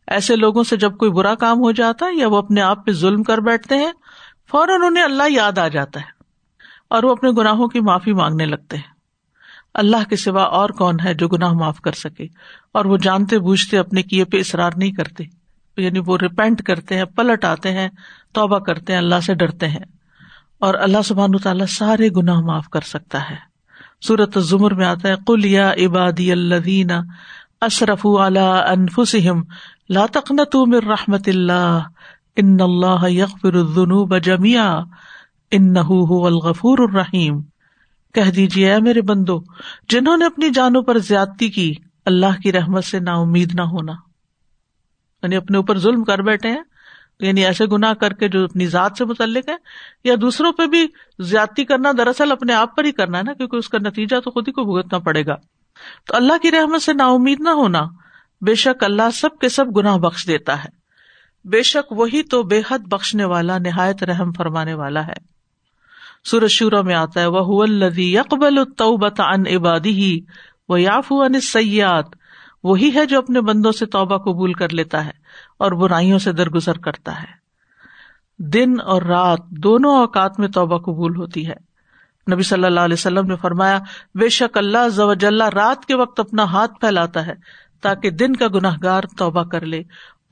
ایسے 0.07 0.35
لوگوں 0.35 0.63
سے 0.63 0.77
جب 0.77 0.97
کوئی 0.97 1.11
برا 1.11 1.35
کام 1.35 1.59
ہو 1.59 1.71
جاتا 1.71 2.05
ہے 2.05 2.15
یا 2.15 2.27
وہ 2.27 2.37
اپنے 2.37 2.61
آپ 2.61 2.85
پہ 2.85 2.91
ظلم 2.91 3.23
کر 3.23 3.37
بیٹھتے 3.37 3.77
ہیں، 3.77 3.91
فوراً 4.51 4.83
انہیں 4.83 5.03
اللہ 5.03 5.29
یاد 5.29 5.57
آ 5.57 5.67
جاتا 5.67 5.99
ہے 5.99 6.11
اور 6.87 7.03
وہ 7.03 7.11
اپنے 7.11 7.31
گناہوں 7.31 7.67
کی 7.67 7.79
معافی 7.79 8.13
مانگنے 8.13 8.45
لگتے 8.45 8.77
ہیں۔ 8.77 8.92
اللہ 9.73 10.09
کے 10.09 10.15
سوا 10.15 10.43
اور 10.43 10.69
کون 10.69 10.95
ہے 11.03 11.13
جو 11.13 11.27
گناہ 11.27 11.53
معاف 11.53 11.79
کر 11.79 11.91
سکے؟ 11.91 12.23
اور 12.71 12.85
وہ 12.85 12.97
جانتے 12.97 13.39
بوجھتے 13.39 13.77
اپنے 13.77 14.01
کیے 14.01 14.25
پہ 14.25 14.37
اصرار 14.37 14.71
نہیں 14.75 14.91
کرتے 14.91 15.23
یعنی 15.77 15.99
وہ 15.99 16.17
ریپینٹ 16.21 16.63
کرتے 16.63 16.97
ہیں، 16.97 17.05
پلٹ 17.05 17.45
آتے 17.45 17.71
ہیں، 17.71 17.89
توبہ 18.33 18.59
کرتے 18.59 18.93
ہیں، 18.93 18.99
اللہ 18.99 19.19
سے 19.25 19.33
ڈرتے 19.33 19.67
ہیں۔ 19.67 19.85
اور 20.59 20.73
اللہ 20.73 21.01
سبحان 21.05 21.37
تعالیٰ 21.37 21.65
سارے 21.65 22.09
گناہ 22.09 22.39
معاف 22.39 22.69
کر 22.69 22.81
سکتا 22.81 23.29
ہے۔ 23.29 23.35
سورت 24.01 24.37
زمر 24.39 24.73
میں 24.73 24.85
آتا 24.85 25.09
ہے 25.09 25.13
کل 25.27 25.45
یا 25.45 25.71
عبادی 25.71 26.31
اللہ 26.31 27.01
اشرف 27.61 28.05
اللہ 28.05 28.39
انفسم 28.39 29.41
لا 29.89 30.05
تقنطوا 30.11 30.65
من 30.65 30.87
رحمت 30.87 31.27
اللہ، 31.27 31.79
ان 32.35 32.57
اللہ 32.59 33.09
یغفر 33.09 33.53
الذنوب 33.53 34.17
جميعا 34.17 34.79
انه 35.51 35.85
هو 35.85 36.27
الغفور 36.27 36.77
الرحیم۔ 36.77 37.52
کہہ 38.13 38.31
دیجیے 38.31 38.73
اے 38.73 38.81
میرے 38.81 39.01
بندو، 39.01 39.39
جنہوں 39.89 40.17
نے 40.17 40.25
اپنی 40.25 40.49
جانوں 40.49 40.81
پر 40.81 40.97
زیادتی 40.97 41.49
کی، 41.49 41.73
اللہ 42.05 42.41
کی 42.43 42.51
رحمت 42.51 42.83
سے 42.83 42.99
نا 42.99 43.13
امید 43.13 43.55
نہ 43.55 43.61
ہونا۔ 43.61 43.93
یعنی 45.23 45.35
اپنے 45.35 45.57
اوپر 45.57 45.77
ظلم 45.77 46.03
کر 46.03 46.19
بیٹھے 46.19 46.49
ہیں 46.49 46.63
یعنی 47.19 47.45
ایسے 47.45 47.65
گنا 47.65 47.93
کر 47.93 48.13
کے 48.13 48.27
جو 48.27 48.43
اپنی 48.43 48.67
ذات 48.67 48.91
سے 48.97 49.05
متعلق 49.05 49.49
ہے 49.49 49.55
یا 50.03 50.15
دوسروں 50.21 50.51
پہ 50.51 50.65
بھی 50.65 50.87
زیادتی 51.19 51.65
کرنا 51.65 51.91
دراصل 51.97 52.31
اپنے 52.31 52.53
آپ 52.53 52.75
پر 52.75 52.83
ہی 52.83 52.91
کرنا 52.91 53.17
ہے 53.17 53.23
نا، 53.23 53.33
کیونکہ 53.33 53.55
اس 53.55 53.69
کا 53.69 53.77
نتیجہ 53.77 54.19
تو 54.19 54.31
خود 54.31 54.47
ہی 54.47 54.53
کو 54.53 54.63
بھگتنا 54.63 54.99
پڑے 54.99 55.25
گا۔ 55.25 55.35
تو 56.07 56.15
اللہ 56.15 56.33
کی 56.41 56.51
رحمت 56.51 56.81
سے 56.81 56.93
نا 56.93 57.05
امید 57.05 57.41
نہ 57.41 57.49
ہونا، 57.49 57.81
بے 58.41 58.55
شک 58.55 58.83
اللہ 58.83 59.11
سب 59.13 59.39
کے 59.41 59.49
سب 59.49 59.65
گناہ 59.77 59.97
بخش 59.97 60.27
دیتا 60.27 60.63
ہے۔ 60.63 60.69
بے 61.47 61.63
شک 61.63 61.91
وہی 61.91 62.23
تو 62.23 62.43
بے 62.43 62.61
حد 62.71 62.79
بخشنے 62.79 63.25
والا، 63.25 63.57
نہایت 63.57 64.03
رحم 64.03 64.31
فرمانے 64.31 64.73
والا 64.73 65.07
ہے۔ 65.07 65.32
سورج 66.23 66.49
شورا 66.49 66.81
میں 66.81 66.95
آتا 66.95 67.21
ہے 67.21 67.25
وہ 67.25 67.63
الدی 67.63 68.17
اقبال 68.17 68.57
ان 69.19 69.43
عبادی 69.55 69.91
ہی 69.91 70.19
وہ 70.69 70.81
یافو 70.81 71.21
ان 71.21 71.39
سیات 71.39 72.05
وہی 72.63 72.91
ہے 72.95 73.05
جو 73.05 73.17
اپنے 73.17 73.41
بندوں 73.41 73.71
سے 73.71 73.85
توبہ 73.85 74.17
قبول 74.17 74.53
کر 74.53 74.69
لیتا 74.69 75.05
ہے 75.05 75.11
اور 75.59 75.71
برائیوں 75.71 76.19
سے 76.19 76.31
درگزر 76.31 76.77
کرتا 76.77 77.21
ہے۔ 77.21 77.43
دن 78.39 78.73
اور 78.85 79.01
رات 79.01 79.39
دونوں 79.49 79.95
اوقات 79.95 80.39
میں 80.39 80.47
توبہ 80.47 80.77
قبول 80.77 81.15
ہوتی 81.15 81.47
ہے۔ 81.47 81.73
نبی 82.33 82.43
صلی 82.43 82.63
اللہ 82.63 82.79
علیہ 82.79 82.93
وسلم 82.93 83.25
نے 83.25 83.35
فرمایا، 83.35 83.79
بے 84.15 84.29
شک 84.29 84.57
اللہ 84.57 84.89
زوجل 84.89 85.41
رات 85.41 85.85
کے 85.85 85.95
وقت 85.95 86.19
اپنا 86.19 86.43
ہاتھ 86.43 86.79
پھیلاتا 86.79 87.25
ہے 87.25 87.33
تاکہ 87.81 88.09
دن 88.09 88.35
کا 88.35 88.47
گناہ 88.47 88.77
گار 88.83 89.03
توبہ 89.17 89.43
کر 89.43 89.65
لے۔ 89.65 89.83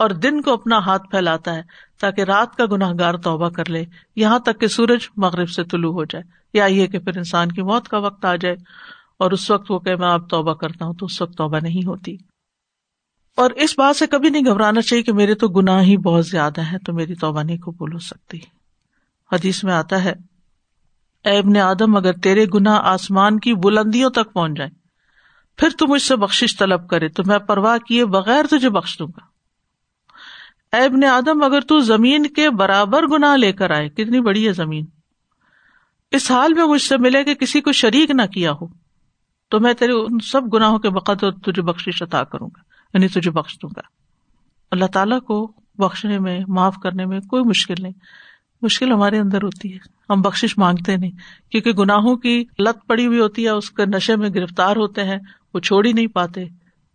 اور 0.02 0.10
دن 0.10 0.42
کو 0.42 0.54
اپنا 0.54 0.78
ہاتھ 0.78 1.10
پھیلاتا 1.12 1.56
ہے 1.56 1.62
تاکہ 2.00 2.22
رات 2.22 2.56
کا 2.56 2.66
گناہ 2.72 2.92
گار 3.00 3.14
توبہ 3.14 3.50
کر 3.50 3.70
لے، 3.70 3.86
یہاں 4.16 4.40
تک 4.40 4.60
کہ 4.60 4.68
سورج 4.68 5.10
مغرب 5.18 5.50
سے 5.50 5.64
طلوع 5.64 5.94
ہو 5.94 6.04
جائے۔ 6.04 6.24
یا 6.54 6.66
یہ 6.66 6.88
کہ 6.88 7.00
پھر 7.00 7.18
انسان 7.18 7.52
کی 7.52 7.62
موت 7.62 7.88
کا 7.88 7.98
وقت 7.98 8.26
آ 8.26 8.36
جائے 8.36 8.56
اور 9.18 9.32
اس 9.32 9.52
وقت 9.52 9.72
وہ 9.72 9.80
کہ 9.80 9.96
میں 9.96 10.08
آپ 10.08 10.30
توبہ 10.30 10.54
کرتا 10.54 10.86
ہوں 10.86 10.94
تو 10.94 11.06
اس 11.06 11.22
وقت 11.22 11.38
توبہ 11.38 11.58
نہیں 11.64 11.88
ہوتی۔ 11.88 12.18
اور 13.36 13.52
اس 13.52 13.80
بات 13.80 13.96
سے 13.96 14.08
کبھی 14.08 14.30
نہیں 14.30 14.46
گھبرانا 14.46 14.82
چاہیے 14.82 15.04
کہ 15.04 15.14
میرے 15.14 15.36
تو 15.36 15.48
گناہ 15.48 15.82
ہی 15.82 15.98
بہت 15.98 16.26
زیادہ 16.26 16.62
ہیں، 16.62 16.78
تو 16.78 16.94
میری 16.94 17.16
توبہ 17.16 17.44
نہیں 17.44 17.58
قبول 17.58 17.94
ہو 17.94 18.00
سکتی۔ 18.00 18.40
حدیث 19.32 19.64
میں 19.64 19.74
آتا 19.74 20.04
ہے، 20.04 20.14
اے 21.26 21.38
ابن 21.38 21.58
آدم، 21.58 21.96
اگر 21.96 22.14
تیرے 22.14 22.46
گنا 22.54 22.76
آسمان 22.76 23.40
کی 23.40 23.54
بلندیوں 23.54 24.10
تک 24.10 24.34
پہنچ 24.34 24.58
جائیں، 24.58 24.72
پھر 25.58 25.70
تو 25.78 25.88
مجھ 25.88 26.02
سے 26.02 26.16
بخش 26.16 26.58
طلب 26.60 26.88
کرے، 26.90 27.08
تو 27.08 27.24
میں 27.26 27.40
پرواہ 27.40 27.78
کیے 27.78 28.06
بغیر 28.06 28.46
تجھے 28.50 28.70
بخش 28.70 29.00
دوں 29.00 29.08
گا۔ 29.08 29.31
اے 30.72 30.86
ابن 30.86 31.04
آدم، 31.04 31.44
اگر 31.44 31.62
تو 31.62 31.80
زمین 31.80 32.28
کے 32.28 32.50
برابر 32.50 33.08
گنا 33.08 33.36
لے 33.36 33.52
کر 33.52 33.72
آئے، 33.72 33.90
کتنی 33.90 34.22
بڑی 34.22 34.48
ہے 34.48 34.54
زمین۔ 34.54 34.86
اس 36.12 36.32
حال 36.32 36.54
میں 36.54 36.66
مجھ 36.66 36.82
سے 36.82 36.98
ملے 36.98 37.24
کہ 37.24 37.34
کسی 37.34 37.62
کو 37.62 37.72
شریک 37.72 38.12
نہ 38.12 38.22
کیا 38.22 38.52
ہو، 38.52 38.68
تو 39.50 39.60
میں 39.60 39.74
تیرے 39.74 39.92
ان 39.92 40.20
سب 40.20 40.54
گناہوں 40.54 40.80
کے 40.80 40.90
بقت 40.90 41.26
تجھے 41.44 41.62
بخش 41.62 42.04
عطا 42.04 42.24
کروں 42.24 42.48
گا 42.48 42.60
یعنی 42.94 43.08
تجھے 43.08 43.32
بخش 43.32 43.58
دوں 43.62 43.70
گا۔ 43.78 43.82
اللہ 44.72 44.86
تعالیٰ 44.86 45.22
کو 45.22 45.52
بخشنے 45.78 46.20
میں، 46.20 46.40
معاف 46.48 46.76
کرنے 46.84 47.06
میں 47.06 47.20
کوئی 47.20 47.44
مشکل 47.44 47.76
نہیں۔ 47.80 47.94
مشکل 48.62 48.92
ہمارے 48.92 49.20
اندر 49.20 49.44
ہوتی 49.44 49.74
ہے۔ 49.74 49.80
ہم 50.10 50.22
بخش 50.22 50.58
مانگتے 50.58 50.98
نہیں، 50.98 51.12
کیونکہ 51.52 51.72
گناہوں 51.72 52.16
کی 52.16 52.46
لت 52.60 52.88
پڑی 52.88 53.08
ہوئی 53.08 53.20
ہوتی 53.20 53.44
ہے، 53.44 53.50
اس 53.50 53.72
کے 53.72 53.86
نشے 53.86 54.16
میں 54.16 54.30
گرفتار 54.30 54.76
ہوتے 54.76 55.04
ہیں، 55.04 55.18
وہ 55.54 55.60
چھوڑ 55.60 55.86
ہی 55.86 55.94
نہیں 55.94 56.08
پاتے۔ 56.08 56.46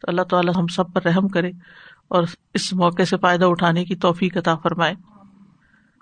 تو 0.01 0.05
اللہ 0.09 0.23
تعالیٰ 0.23 0.53
ہم 0.57 0.67
سب 0.67 0.93
پر 0.93 1.03
رحم 1.03 1.29
کرے۔ 1.29 1.51
اور 2.09 2.23
اس 2.55 2.73
موقع 2.73 3.03
سے 3.03 3.17
فائدہ 3.17 3.45
اٹھانے 3.45 3.85
کی 3.85 3.97
توفیق 3.97 4.37
عطا 4.37 4.55
فرمائے۔ 4.55 4.95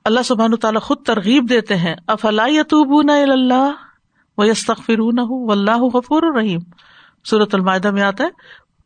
اللہ 0.05 0.23
سبحان 0.25 0.57
تعالیٰ 0.57 0.81
خود 0.81 0.99
ترغیب 1.03 1.49
دیتے 1.49 1.77
ہیں 1.77 1.95
افلاۃ 2.07 2.75
اللہ 3.11 3.73
و 4.39 4.45
یستخر 4.45 5.01
و 5.01 5.53
اللہ 5.53 5.79
غفور 5.79 6.23
الرحیم۔ 6.23 6.61
صورت 7.31 7.55
المائدہ 7.55 7.91
میں 7.91 8.03
آتا 8.03 8.25
ہے، 8.25 8.29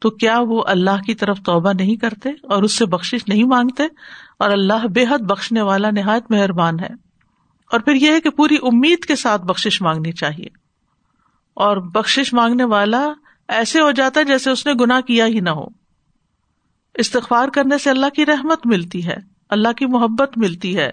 تو 0.00 0.11
کیا 0.11 0.38
وہ 0.40 0.62
اللہ 0.66 1.02
کی 1.07 1.14
طرف 1.14 1.38
توبہ 1.38 1.72
نہیں 1.72 1.96
کرتے 1.96 2.28
اور 2.28 2.62
اس 2.62 2.72
سے 2.72 2.87
بخش 2.87 3.14
نہیں 3.28 3.44
مانگتے؟ 3.44 3.83
اور 4.38 4.50
اللہ 4.50 4.87
بے 4.94 5.04
حد 5.11 5.18
بخشنے 5.18 5.62
والا 5.62 5.90
نہایت 5.90 6.31
مہربان 6.31 6.81
ہے۔ 6.81 6.88
اور 7.72 7.81
پھر 7.81 7.94
یہ 7.94 8.12
ہے 8.12 8.20
کہ 8.20 8.31
پوری 8.31 8.57
امید 8.62 9.04
کے 9.04 9.16
ساتھ 9.16 9.42
بخش 9.42 9.83
مانگنی 9.83 10.12
چاہیے۔ 10.12 10.48
اور 11.54 11.76
بخش 11.76 12.35
مانگنے 12.35 12.64
والا 12.64 13.12
ایسے 13.48 13.81
ہو 13.81 13.90
جاتا 13.90 14.20
ہے 14.20 14.24
جیسے 14.24 14.50
اس 14.50 14.66
نے 14.66 14.72
گنا 14.81 15.00
کیا 15.00 15.26
ہی 15.26 15.40
نہ 15.40 15.50
ہو۔ 15.50 15.78
استغفار 16.99 17.49
کرنے 17.49 17.79
سے 17.79 17.91
اللہ 17.91 18.09
کی 18.17 18.27
رحمت 18.27 18.67
ملتی 18.67 19.07
ہے، 19.07 19.17
اللہ 19.51 19.73
کی 19.73 19.87
محبت 19.87 20.39
ملتی 20.39 20.77
ہے، 20.77 20.91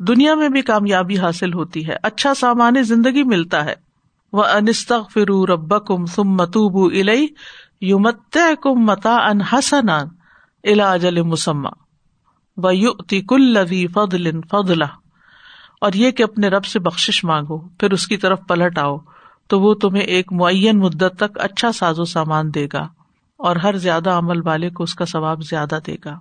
دنیا 0.00 0.34
میں 0.34 0.48
بھی 0.48 0.62
کامیابی 0.62 1.18
حاصل 1.18 1.52
ہوتی 1.52 1.86
ہے 1.88 1.96
اچھا 2.02 2.34
سامان 2.34 2.82
زندگی 2.82 3.22
ملتا 3.22 3.64
ہے۔ 3.64 3.74
وہ 4.32 4.44
انستغ 4.44 5.02
فرو 5.14 5.46
رب 5.46 5.86
کم 5.86 6.06
سم 6.06 6.28
متوب 6.28 6.92
الئی 6.92 7.26
یو 7.80 7.98
مت 7.98 8.38
کم 8.62 8.84
متا 8.86 9.14
ان 9.14 9.40
حسن 9.40 9.88
الاجل 9.88 11.22
مسمہ 11.22 11.68
و 12.56 12.70
یو 12.72 12.92
تی 12.92 13.20
کل 13.20 13.56
فضل 13.94 14.40
فضلہ 14.50 14.84
اور 15.80 15.92
یہ 15.92 16.10
کہ 16.10 16.22
اپنے 16.22 16.48
رب 16.48 16.64
سے 16.64 16.78
بخش 16.78 17.24
مانگو، 17.24 17.58
پھر 17.58 17.92
اس 17.92 18.06
کی 18.06 18.16
طرف 18.16 18.40
پلٹ 18.48 18.78
آؤ، 18.78 18.96
تو 19.46 19.60
وہ 19.60 19.74
تمہیں 19.74 20.02
ایک 20.02 20.32
معین 20.32 20.78
مدت 20.78 21.16
تک 21.18 21.38
اچھا 21.40 21.72
ساز 21.72 21.98
و 21.98 22.04
سامان 22.04 22.54
دے 22.54 22.66
گا۔ 22.72 22.86
اور 23.36 23.56
ہر 23.56 23.76
زیادہ 23.76 24.10
عمل 24.10 24.46
والے 24.46 24.70
کو 24.70 24.82
اس 24.82 24.94
کا 24.94 25.04
ثواب 25.04 25.42
زیادہ 25.42 25.78
دے 25.86 25.96
گا۔ 26.04 26.18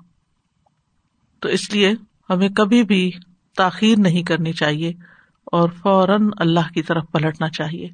تو 1.39 1.49
اس 1.49 1.71
لیے 1.71 1.93
ہمیں 2.29 2.49
کبھی 2.49 2.83
بھی 2.83 3.11
تاخیر 3.57 3.95
نہیں 3.97 4.23
کرنی 4.23 4.53
چاہیے 4.53 4.89
اور 5.45 5.69
فوراً 5.69 6.29
اللہ 6.37 6.73
کی 6.73 6.83
طرف 6.83 7.03
پلٹنا 7.11 7.49
چاہیے۔ 7.49 7.89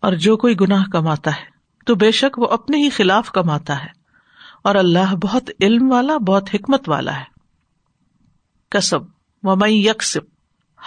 اور 0.00 0.12
جو 0.12 0.36
کوئی 0.36 0.54
گناہ 0.60 0.84
کماتا 0.92 1.30
ہے 1.30 1.57
تو 1.88 1.94
بے 1.94 2.10
شک 2.10 2.38
وہ 2.38 2.46
اپنے 2.46 2.76
ہی 2.76 2.90
خلاف 2.90 3.30
کماتا 3.30 3.80
ہے 3.80 3.88
اور 4.64 4.74
اللہ 4.74 5.14
بہت 5.14 5.50
علم 5.60 5.92
والا، 5.92 6.16
بہت 6.16 6.50
حکمت 6.54 6.88
والا 6.88 7.16
ہے۔ 7.16 7.24
کسب 8.70 9.00
و 9.42 9.56
میں 9.56 9.70
یکسب، 9.70 10.20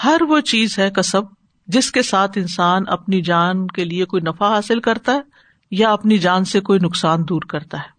ہر 0.03 0.17
وہ 0.29 0.39
چیز 0.39 0.79
ہے 0.79 0.89
کسب 0.89 1.21
جس 1.67 1.91
کے 1.91 2.01
ساتھ 2.01 2.37
انسان 2.37 2.83
اپنی 2.87 3.21
جان 3.21 3.67
کے 3.67 3.85
لیے 3.85 4.05
کوئی 4.05 4.21
نفع 4.21 4.55
حاصل 4.55 4.79
کرتا 4.79 5.11
ہے 5.11 5.21
یا 5.71 5.91
اپنی 5.91 6.17
جان 6.17 6.45
سے 6.45 6.59
کوئی 6.59 6.79
نقصان 6.79 7.23
دور 7.29 7.41
کرتا 7.41 7.77
ہے۔ 7.77 7.89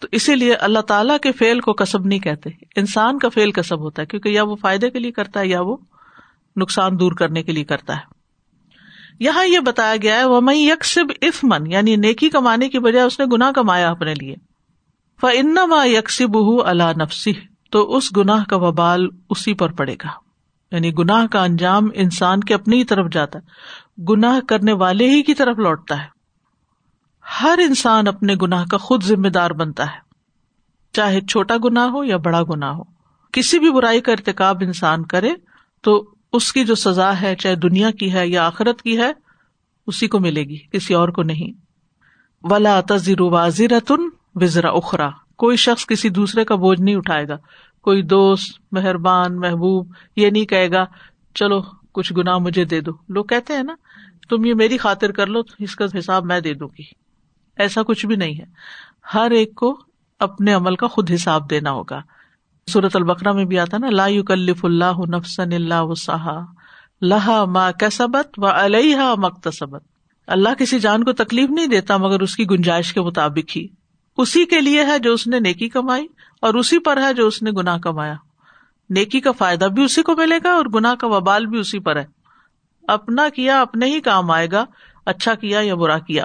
تو 0.00 0.08
اسی 0.12 0.34
لیے 0.34 0.54
اللہ 0.54 0.80
تعالیٰ 0.80 1.18
کے 1.18 1.32
فیل 1.32 1.60
کو 1.60 1.72
کسب 1.72 2.06
نہیں 2.06 2.18
کہتے۔ 2.18 2.50
انسان 2.76 3.18
کا 3.18 3.28
فیل 3.28 3.52
کسب 3.52 3.80
ہوتا 3.80 4.02
ہے 4.02 4.06
کیونکہ 4.06 4.28
یا 4.28 4.42
وہ 4.42 4.56
فائدے 4.56 4.90
کے 4.90 4.98
لیے 4.98 5.12
کرتا 5.12 5.40
ہے 5.40 5.46
یا 5.46 5.60
وہ 5.60 5.76
نقصان 6.56 7.00
دور 7.00 7.12
کرنے 7.12 7.42
کے 7.42 7.52
لیے 7.52 7.64
کرتا 7.64 7.96
ہے۔ 7.96 8.13
یہاں 9.20 9.46
یہ 9.46 9.58
بتایا 9.58 9.94
گیا 10.02 10.18
ہے 10.18 10.24
وہ 10.24 10.40
میں 10.40 10.54
یکسب 10.54 11.06
اف 11.22 11.44
من 11.44 11.72
یعنی 11.72 11.96
نیکی 11.96 12.30
کمانے 12.30 12.68
کی 12.68 12.78
بجائے 12.78 13.06
اس 13.06 13.20
نے 13.20 13.26
گناہ 13.32 13.52
کمایا 13.52 13.90
اپنے 13.90 14.14
لیے۔ 14.14 14.36
ف 15.20 15.26
ان 15.32 15.56
یکسب 15.84 16.38
اللہ 16.64 17.02
نفسی 17.02 17.32
تو 17.70 17.96
اس 17.96 18.16
گناہ 18.16 18.44
کا 18.44 18.56
وبال 18.56 19.08
اسی 19.30 19.54
پر 19.54 19.72
پڑے 19.72 19.94
گا۔ 19.94 20.08
یعنی 20.72 20.94
گناہ 20.94 21.26
کا 21.26 21.42
انجام 21.42 21.88
انسان 21.94 22.40
کے 22.40 22.54
اپنی 22.54 22.78
ہی 22.78 22.84
طرف 22.84 23.12
جاتا 23.12 23.38
ہے۔ 23.38 23.44
گناہ 24.04 24.40
کرنے 24.48 24.72
والے 24.72 25.10
ہی 25.10 25.22
کی 25.22 25.34
طرف 25.34 25.58
لوٹتا 25.58 26.02
ہے۔ 26.02 26.06
ہر 27.42 27.58
انسان 27.68 28.08
اپنے 28.08 28.34
گناہ 28.42 28.64
کا 28.70 28.76
خود 28.76 29.02
ذمہ 29.02 29.28
دار 29.28 29.50
بنتا 29.50 29.84
ہے۔ 29.84 29.98
چاہے 30.92 31.20
چھوٹا 31.20 31.54
گنا 31.64 31.90
ہو 31.92 32.04
یا 32.04 32.16
بڑا 32.16 32.42
گنا 32.42 32.70
ہو۔ 32.70 32.82
کسی 33.32 33.58
بھی 33.58 33.70
برائی 33.70 34.00
کا 34.00 34.12
ارتقاب 34.12 34.56
انسان 34.60 35.04
کرے، 35.04 35.34
تو 35.82 36.13
اس 36.34 36.52
کی 36.52 36.64
جو 36.64 36.74
سزا 36.74 37.20
ہے، 37.20 37.36
چاہے 37.36 37.54
دنیا 37.54 37.90
کی 37.90 38.12
ہے 38.12 38.28
یا 38.28 38.46
آخرت 38.46 38.82
کی 38.82 38.98
ہے، 38.98 39.12
اسی 39.86 40.08
کو 40.08 40.20
ملے 40.20 40.44
گی، 40.44 40.58
کسی 40.72 40.94
اور 40.94 41.08
کو 41.08 41.22
نہیں۔ 41.22 41.60
ولا 42.42 42.80
تذر 42.88 43.20
واضح 43.20 43.62
رتن 43.62 44.02
وزرا 44.34 44.70
اخرا 44.70 45.10
کوئی 45.36 45.56
شخص 45.56 45.86
کسی 45.86 46.08
دوسرے 46.08 46.44
کا 46.44 46.54
بوجھ 46.54 46.80
نہیں 46.80 46.96
اٹھائے 46.96 47.28
گا۔ 47.28 47.36
کوئی 47.82 48.02
دوست، 48.02 48.58
مہربان، 48.72 49.36
محبوب، 49.36 49.92
یہ 50.16 50.30
نہیں 50.30 50.44
کہے 50.44 50.70
گا، 50.70 50.84
چلو 51.34 51.62
کچھ 51.92 52.12
گنا 52.12 52.38
مجھے 52.38 52.64
دے 52.64 52.80
دو۔ 52.80 52.90
لوگ 53.08 53.24
کہتے 53.24 53.52
ہیں 53.52 53.62
نا، 53.62 53.74
تم 54.30 54.44
یہ 54.44 54.54
میری 54.54 54.78
خاطر 54.78 55.12
کر 55.12 55.26
لو، 55.26 55.40
اس 55.58 55.76
کا 55.76 55.84
حساب 55.98 56.24
میں 56.24 56.40
دے 56.40 56.54
دوں 56.54 56.68
گی۔ 56.78 56.84
ایسا 57.56 57.82
کچھ 57.82 58.06
بھی 58.06 58.16
نہیں 58.16 58.38
ہے۔ 58.38 58.44
ہر 59.14 59.30
ایک 59.30 59.54
کو 59.54 59.80
اپنے 60.18 60.52
عمل 60.52 60.76
کا 60.76 60.86
خود 60.86 61.10
حساب 61.14 61.50
دینا 61.50 61.70
ہوگا۔ 61.70 62.02
سورت 62.66 62.96
البکرا 62.96 63.32
میں 63.32 63.44
بھی 63.44 63.58
آتا 63.58 63.78
نا، 63.78 63.90
لا 63.90 64.06
کلف 64.26 64.64
اللہ 64.64 65.00
نفسن 65.08 65.52
اللہ 65.52 65.80
وسا 65.80 66.40
لہا 67.02 67.44
ما 67.44 67.70
کسبت 67.70 68.38
و 68.38 68.46
علیہ 68.46 69.14
مکتسبت 69.18 69.82
اللہ 70.26 70.54
کسی 70.58 70.78
جان 70.78 71.04
کو 71.04 71.12
تکلیف 71.12 71.50
نہیں 71.50 71.66
دیتا، 71.66 71.96
مگر 71.96 72.20
اس 72.20 72.36
کی 72.36 72.44
گنجائش 72.50 72.92
کے 72.92 73.00
مطابق 73.00 73.56
ہی۔ 73.56 73.66
اسی 74.16 74.44
کے 74.44 74.60
لیے 74.60 74.84
ہے 74.84 74.98
جو 74.98 75.12
اس 75.12 75.26
نے 75.26 75.40
نیکی 75.40 75.68
کمائی، 75.68 76.06
اور 76.40 76.54
اسی 76.54 76.78
پر 76.78 77.02
ہے 77.02 77.12
جو 77.14 77.26
اس 77.26 77.42
نے 77.42 77.50
گناہ 77.50 77.78
کمایا۔ 77.78 78.14
نیکی 78.90 79.20
کا 79.20 79.32
فائدہ 79.32 79.64
بھی 79.64 79.84
اسی 79.84 80.02
کو 80.02 80.16
ملے 80.16 80.38
گا، 80.44 80.50
اور 80.50 80.66
گناہ 80.74 80.94
کا 80.94 81.06
وبال 81.06 81.46
بھی 81.46 81.58
اسی 81.58 81.78
پر 81.78 81.96
ہے۔ 81.96 82.04
اپنا 82.88 83.28
کیا 83.28 83.60
اپنے 83.60 83.86
ہی 83.86 84.00
کام 84.00 84.30
آئے 84.30 84.50
گا 84.52 84.64
اچھا 85.06 85.34
کیا 85.34 85.60
یا 85.60 85.74
برا 85.74 85.98
کیا۔ 85.98 86.24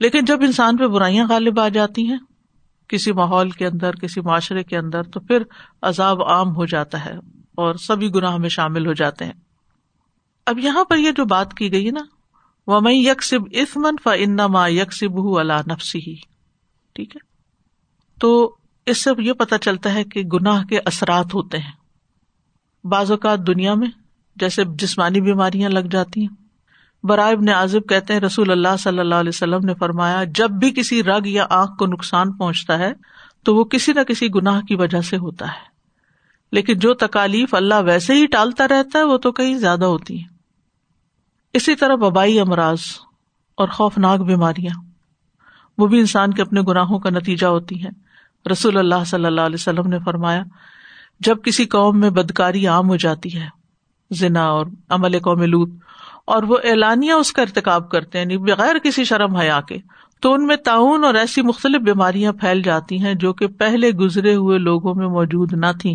لیکن 0.00 0.24
جب 0.24 0.42
انسان 0.42 0.76
پہ 0.76 0.86
برائیاں 0.86 1.26
غالب 1.28 1.60
آ 1.60 1.68
جاتی 1.68 2.08
ہیں 2.10 2.18
کسی 2.88 3.12
ماحول 3.12 3.50
کے 3.50 3.66
اندر، 3.66 3.96
کسی 3.96 4.20
معاشرے 4.20 4.64
کے 4.64 4.78
اندر، 4.78 5.02
تو 5.02 5.20
پھر 5.20 5.42
عذاب 5.82 6.22
عام 6.22 6.56
ہو 6.56 6.66
جاتا 6.66 7.04
ہے 7.04 7.12
اور 7.54 7.74
سبھی 7.74 8.08
گناہ 8.14 8.36
میں 8.36 8.48
شامل 8.48 8.86
ہو 8.86 8.92
جاتے 8.92 9.24
ہیں۔ 9.24 9.32
اب 10.46 10.58
یہاں 10.58 10.84
پر 10.84 10.96
یہ 10.96 11.10
جو 11.10 11.24
بات 11.24 11.54
کی 11.54 11.72
گئی 11.72 11.90
نا 11.90 12.00
وہ 12.66 12.80
میں 12.80 12.94
یکسب 12.94 13.38
اسمن 13.50 13.96
ف 14.04 14.08
انما 14.16 14.68
یکسب 14.68 15.38
اللہ 15.38 15.72
نفسی 15.72 15.98
ہی 15.98 16.14
ٹھیک 16.94 17.16
ہے؟ 17.16 17.26
تو 18.20 18.56
اس 18.86 19.04
سے 19.04 19.10
یہ 19.18 19.32
پتا 19.32 19.58
چلتا 19.58 19.94
ہے 19.94 20.04
کہ 20.04 20.20
گناہ 20.20 20.64
کے 20.64 20.78
اثرات 20.78 21.34
ہوتے 21.34 21.58
ہیں۔ 21.58 21.72
بعض 22.86 23.10
اوقات 23.10 23.38
دنیا 23.46 23.74
میں 23.74 23.88
جیسے 24.36 24.62
جسمانی 24.78 25.20
بیماریاں 25.20 25.70
لگ 25.70 25.80
جاتی 25.80 26.20
ہیں۔ 26.20 26.43
برائے 27.04 27.34
ابن 27.34 27.48
عازب 27.48 27.88
کہتے 27.88 28.12
ہیں، 28.12 28.20
رسول 28.20 28.50
اللہ 28.50 28.76
صلی 28.78 28.98
اللہ 28.98 29.14
علیہ 29.14 29.28
وسلم 29.28 29.64
نے 29.64 29.74
فرمایا، 29.74 30.24
جب 30.24 30.50
بھی 30.50 30.70
کسی 30.70 31.02
رگ 31.02 31.26
یا 31.26 31.46
آنکھ 31.50 31.76
کو 31.78 31.86
نقصان 31.86 32.32
پہنچتا 32.32 32.78
ہے، 32.78 32.92
تو 33.44 33.56
وہ 33.56 33.64
کسی 33.64 33.92
نہ 33.92 34.00
کسی 34.00 34.28
گناہ 34.34 34.60
کی 34.60 34.74
وجہ 34.74 35.00
سے 35.00 35.16
ہوتا 35.16 35.46
ہے۔ 35.46 35.74
لیکن 36.52 36.78
جو 36.78 36.94
تکالیف 36.94 37.54
اللہ 37.54 37.74
ویسے 37.84 38.14
ہی 38.14 38.26
ٹالتا 38.26 38.68
رہتا 38.68 38.98
ہے، 38.98 39.04
وہ 39.04 39.18
تو 39.18 39.32
کہیں 39.32 39.58
زیادہ 39.58 39.84
ہوتی 39.84 40.18
ہیں۔ 40.18 40.28
اسی 41.52 41.74
طرح 41.74 41.94
وبائی 42.00 42.40
امراض 42.40 42.80
اور 43.56 43.68
خوفناک 43.68 44.20
بیماریاں۔ 44.20 44.82
وہ 45.78 45.86
بھی 45.86 45.98
انسان 46.00 46.34
کے 46.34 46.42
اپنے 46.42 46.60
گناہوں 46.60 46.98
کا 46.98 47.10
نتیجہ 47.10 47.46
ہوتی 47.46 47.84
ہیں۔ 47.84 47.90
رسول 48.52 48.78
اللہ 48.78 49.04
صلی 49.06 49.24
اللہ 49.24 49.40
علیہ 49.40 49.54
وسلم 49.54 49.86
نے 49.86 49.98
فرمایا، 49.98 50.42
جب 51.20 51.36
کسی 51.44 51.66
قوم 51.66 52.00
میں 52.00 52.10
بدکاری 52.10 52.66
عام 52.66 52.88
ہو 52.88 52.96
جاتی 52.96 53.40
ہے 53.40 53.48
ذنا 54.14 54.44
اور 54.44 54.66
عمل 54.88 55.18
قوم 55.18 55.42
لوت 55.42 55.68
اور 56.24 56.42
وہ 56.42 56.58
اعلانیہ 56.64 57.12
اس 57.12 57.32
کا 57.32 57.42
ارتقاب 57.42 57.90
کرتے 57.90 58.18
ہیں 58.18 58.24
یعنی 58.24 58.38
بغیر 58.38 58.78
کسی 58.78 59.04
شرم 59.04 59.36
حیا 59.36 59.60
کے۔ 59.60 59.76
تو 60.20 60.32
ان 60.32 60.46
میں 60.46 60.56
تعاون 60.56 61.04
اور 61.04 61.14
ایسی 61.14 61.42
مختلف 61.42 61.82
بیماریاں 61.82 62.32
پھیل 62.32 62.62
جاتی 62.62 63.00
ہیں 63.02 63.14
جو 63.14 63.32
کہ 63.32 63.46
پہلے 63.46 63.90
گزرے 63.90 64.34
ہوئے 64.34 64.58
لوگوں 64.58 64.94
میں 64.94 65.06
موجود 65.06 65.52
نہ 65.52 65.66
تھیں۔ 65.80 65.94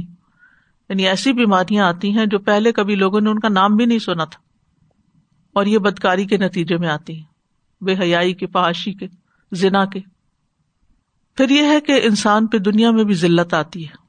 یعنی 0.89 1.07
ایسی 1.07 1.33
بیماریاں 1.33 1.85
آتی 1.85 2.11
ہیں 2.11 2.25
جو 2.25 2.39
پہلے 2.39 2.71
کبھی 2.71 2.95
لوگوں 2.95 3.21
نے 3.21 3.29
ان 3.29 3.39
کا 3.39 3.49
نام 3.49 3.75
بھی 3.75 3.85
نہیں 3.85 3.99
سنا 3.99 4.25
تھا۔ 4.25 4.39
اور 5.53 5.65
یہ 5.65 5.77
بدکاری 5.77 6.25
کے 6.25 6.37
نتیجے 6.37 6.77
میں 6.77 6.89
آتی 6.89 7.17
ہیں، 7.17 7.83
بے 7.83 7.95
حیائی 7.99 8.33
کے 8.33 8.47
پہاشی 8.47 8.93
کے، 8.93 9.07
زنا 9.51 9.85
کے۔ 9.85 9.99
پھر 11.37 11.49
یہ 11.49 11.63
ہے 11.63 11.81
کہ 11.81 11.99
انسان 12.03 12.47
پہ 12.47 12.57
دنیا 12.57 12.91
میں 12.91 13.03
بھی 13.03 13.13
ذلت 13.13 13.53
آتی 13.53 13.87
ہے۔ 13.87 14.08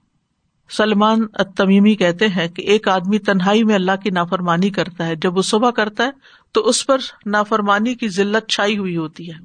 سلمان 0.77 1.27
تمیمی 1.57 1.95
کہتے 1.95 2.29
ہیں 2.29 2.49
کہ 2.49 2.63
ایک 2.63 2.89
آدمی 2.89 3.19
تنہائی 3.19 3.65
میں 3.65 3.75
اللہ 3.75 3.97
کی 4.03 4.11
نافرمانی 4.11 4.71
کرتا 4.71 5.07
ہے۔ 5.07 5.17
جب 5.17 5.37
وہ 5.37 5.43
صبح 5.43 5.71
کرتا 5.71 6.05
ہے 6.05 6.11
تو 6.53 6.61
اس 6.61 6.87
پر 6.87 6.99
نافرمانی 7.27 7.95
کی 7.95 8.09
ذلت 8.09 8.49
چھائی 8.49 8.79
ہوئی 8.79 8.97
ہوتی 8.97 9.31
ہے۔ 9.31 9.45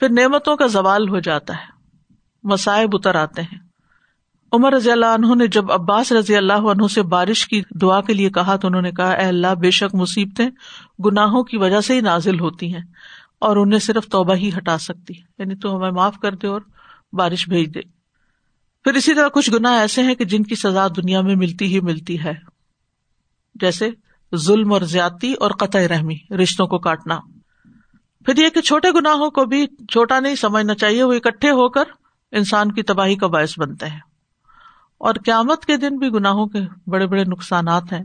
پھر 0.00 0.08
نعمتوں 0.08 0.56
کا 0.56 0.66
زوال 0.66 1.08
ہو 1.08 1.18
جاتا 1.18 1.54
ہے۔ 1.54 1.72
مسائب 2.42 2.90
اتر 2.92 3.14
آتے 3.14 3.42
ہیں۔ 3.42 3.58
عمر 4.52 4.72
رضی 4.72 4.90
اللہ 4.90 5.06
عنہ 5.06 5.34
نے 5.34 5.46
جب 5.46 5.72
عباس 5.72 6.12
رضی 6.12 6.36
اللہ 6.36 6.52
عنہ 6.52 6.86
سے 6.86 7.02
بارش 7.02 7.48
کی 7.48 7.62
دعا 7.80 8.00
کے 8.00 8.14
لیے 8.14 8.30
کہا 8.30 8.56
تو 8.56 8.68
انہوں 8.68 8.82
نے 8.82 8.90
کہا، 8.90 9.10
اے 9.10 9.26
اللہ، 9.26 9.54
بے 9.54 9.70
شک 9.70 9.94
مصیبتیں 9.94 10.50
گناہوں 11.04 11.42
کی 11.42 11.56
وجہ 11.56 11.80
سے 11.80 11.94
ہی 11.94 12.00
نازل 12.00 12.40
ہوتی 12.40 12.74
ہیں 12.74 12.82
اور 13.40 13.56
انہیں 13.56 13.78
صرف 13.78 14.06
توبہ 14.06 14.34
ہی 14.34 14.50
ہٹا 14.56 14.78
سکتی 14.78 15.14
یعنی 15.38 15.54
تو 15.54 15.76
ہمیں 15.76 15.90
معاف 15.90 16.18
کر 16.18 16.34
دے 16.34 16.46
اور 16.46 16.60
بارش 17.12 17.48
بھیج 17.48 17.74
دے۔ 17.74 18.01
پھر 18.84 18.94
اسی 18.94 19.14
طرح 19.14 19.28
کچھ 19.28 19.50
گنا 19.50 19.70
ایسے 19.80 20.02
ہیں 20.02 20.14
کہ 20.14 20.24
جن 20.24 20.42
کی 20.42 20.54
سزا 20.54 20.86
دنیا 20.88 21.20
میں 21.20 21.36
ملتی 21.36 21.74
ہی 21.74 21.80
ملتی 21.80 22.24
ہے۔ 22.24 22.32
جیسے 23.54 23.90
ظلم 24.36 24.72
اور 24.72 24.80
زیادتی 24.80 25.32
اور 25.32 25.50
قطع 25.50 25.78
رحمی، 25.78 26.34
رشتوں 26.42 26.66
کو 26.66 26.78
کاٹنا۔ 26.78 27.18
پھر 28.26 28.38
یہ 28.38 28.48
کہ 28.48 28.60
چھوٹے 28.60 28.90
گناہوں 28.90 29.30
کو 29.30 29.44
بھی 29.44 29.66
چھوٹا 29.66 30.20
نہیں 30.20 30.34
سمجھنا 30.34 30.74
چاہیے، 30.74 31.04
وہ 31.04 31.12
اکٹھے 31.12 31.50
ہو 31.50 31.68
کر 31.68 31.84
انسان 32.32 32.72
کی 32.72 32.82
تباہی 32.82 33.16
کا 33.16 33.26
باعث 33.26 33.58
بنتے 33.58 33.86
ہیں۔ 33.86 34.00
اور 34.98 35.14
قیامت 35.24 35.66
کے 35.66 35.76
دن 35.76 35.98
بھی 35.98 36.08
گناہوں 36.08 36.46
کے 36.46 36.58
بڑے 36.86 37.06
بڑے 37.06 37.24
نقصانات 37.24 37.92
ہیں، 37.92 38.04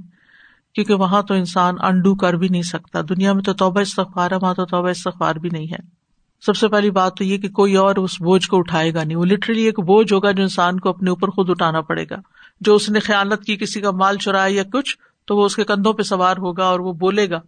کیونکہ 0.76 0.94
وہاں 0.94 1.22
تو 1.22 1.34
انسان 1.34 1.76
انڈو 1.82 2.16
کر 2.16 2.34
بھی 2.34 2.48
نہیں 2.48 2.62
سکتا۔ 2.62 3.02
دنیا 3.02 3.34
میں 3.34 3.44
تو 3.44 3.54
توبہ 3.54 3.80
استغفار 3.80 4.32
ہے، 4.32 4.36
وہاں 4.42 4.54
تو 4.54 4.66
توبہ 4.66 4.90
استغفار 4.90 5.36
بھی 5.36 5.50
نہیں 5.50 5.68
ہے۔ 5.68 5.97
سب 6.46 6.56
سے 6.56 6.68
پہلی 6.68 6.92
بات 6.92 7.18
تو 7.18 7.24
یہ 7.24 7.38
کہ 7.38 7.50
کوئی 7.50 7.76
اور 7.76 7.96
اس 7.96 8.22
بوجھ 8.22 8.48
کو 8.48 8.58
اٹھائے 8.58 8.94
گا 8.94 9.04
نہیں۔ 9.04 9.18
وہ 9.18 9.26
لٹرلی 9.26 9.62
ایک 9.62 9.80
بوجھ 9.80 10.14
ہوگا 10.14 10.32
جو 10.32 10.44
انسان 10.44 10.80
کو 10.80 10.90
اپنے 10.90 11.10
اوپر 11.10 11.30
خود 11.30 11.50
اٹھانا 11.50 11.82
پڑے 11.82 12.06
گا۔ 12.10 12.16
جو 12.62 12.76
اس 12.76 12.90
نے 12.90 13.00
خیالت 13.00 13.44
کی، 13.44 13.56
کسی 13.56 13.82
کا 13.82 13.92
مال 13.92 14.18
چرایا 14.18 14.56
یا 14.56 14.64
کچھ، 14.64 14.98
تو 15.28 15.38
وہ 15.38 15.46
اس 15.46 15.56
کے 15.56 15.64
کندھوں 15.64 15.94
پہ 15.94 16.04
سوار 16.04 16.38
ہوگا 16.38 16.66
اور 16.66 16.80
وہ 16.80 16.94
بولے 16.94 17.30
گا۔ 17.30 17.40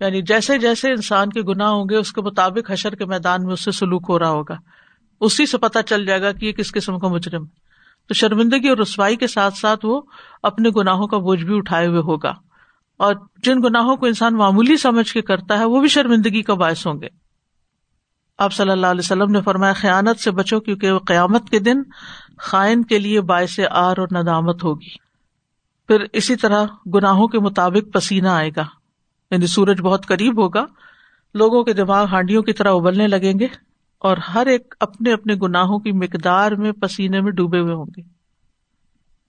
یعنی 0.00 0.22
جیسے 0.22 0.58
جیسے 0.58 0.90
انسان 0.90 1.30
کے 1.30 1.42
گناہ 1.42 1.68
ہوں 1.68 1.84
گے، 1.90 1.96
اس 1.96 2.12
کے 2.12 2.20
مطابق 2.20 2.70
حشر 2.70 2.94
کے 2.94 3.04
میدان 3.04 3.44
میں 3.44 3.52
اس 3.52 3.64
سے 3.64 3.70
سلوک 3.70 4.06
ہو 4.08 4.18
رہا 4.18 4.30
ہوگا۔ 4.30 4.54
اسی 5.20 5.46
سے 5.46 5.58
پتا 5.58 5.82
چل 5.82 6.06
جائے 6.06 6.22
گا 6.22 6.32
کہ 6.32 6.46
یہ 6.46 6.52
کس 6.52 6.72
قسم 6.72 6.98
کا 6.98 7.08
مجرم 7.08 7.44
تو 8.08 8.14
شرمندگی 8.14 8.68
اور 8.68 8.76
رسوائی 8.76 9.16
کے 9.16 9.26
ساتھ 9.26 9.54
ساتھ 9.54 9.86
وہ 9.86 10.00
اپنے 10.42 10.68
گناہوں 10.76 11.06
کا 11.06 11.18
بوجھ 11.18 11.44
بھی 11.44 11.56
اٹھائے 11.56 11.86
ہوئے 11.86 12.00
ہوگا۔ 12.00 12.32
اور 12.96 13.14
جن 13.42 13.62
گناہوں 13.64 13.96
کو 13.96 14.06
انسان 14.06 14.34
معمولی 14.34 14.76
سمجھ 14.76 15.12
کے 15.12 15.22
کرتا 15.22 15.58
ہے، 15.58 15.64
وہ 15.64 15.80
بھی 15.80 15.88
شرمندگی 15.88 16.42
کا 16.42 16.54
باعث 16.54 16.86
ہوں 16.86 17.00
گے۔ 17.00 17.21
آپ 18.38 18.52
صلی 18.52 18.70
اللہ 18.70 18.86
علیہ 18.86 19.00
وسلم 19.00 19.30
نے 19.30 19.40
فرمایا، 19.40 19.72
خیانت 19.72 20.20
سے 20.20 20.30
بچو 20.30 20.60
کیونکہ 20.60 20.98
قیامت 20.98 21.50
کے 21.50 21.58
دن 21.58 21.82
خائن 22.38 22.84
کے 22.84 22.98
لیے 22.98 23.20
باعث 23.20 23.60
آر 23.70 23.98
اور 23.98 24.08
ندامت 24.12 24.64
ہوگی۔ 24.64 24.94
پھر 25.86 26.04
اسی 26.12 26.36
طرح 26.36 26.64
گناہوں 26.94 27.28
کے 27.28 27.38
مطابق 27.38 27.92
پسینہ 27.92 28.28
آئے 28.28 28.50
گا۔ 28.56 28.64
یعنی 29.30 29.46
سورج 29.46 29.80
بہت 29.80 30.06
قریب 30.06 30.42
ہوگا۔ 30.42 30.64
لوگوں 31.34 31.64
کے 31.64 31.72
دماغ 31.72 32.04
ہانڈیوں 32.04 32.42
کی 32.42 32.52
طرح 32.52 32.70
ابلنے 32.74 33.06
لگیں 33.06 33.38
گے 33.38 33.46
اور 33.98 34.16
ہر 34.16 34.46
ایک 34.46 34.74
اپنے 34.80 35.12
اپنے 35.12 35.34
گناہوں 35.42 35.78
کی 35.78 35.92
مقدار 35.92 36.52
میں 36.52 36.72
پسینے 36.72 37.20
میں 37.20 37.32
ڈوبے 37.32 37.58
ہوئے 37.58 37.74
ہوں 37.74 37.86
گے۔ 37.96 38.02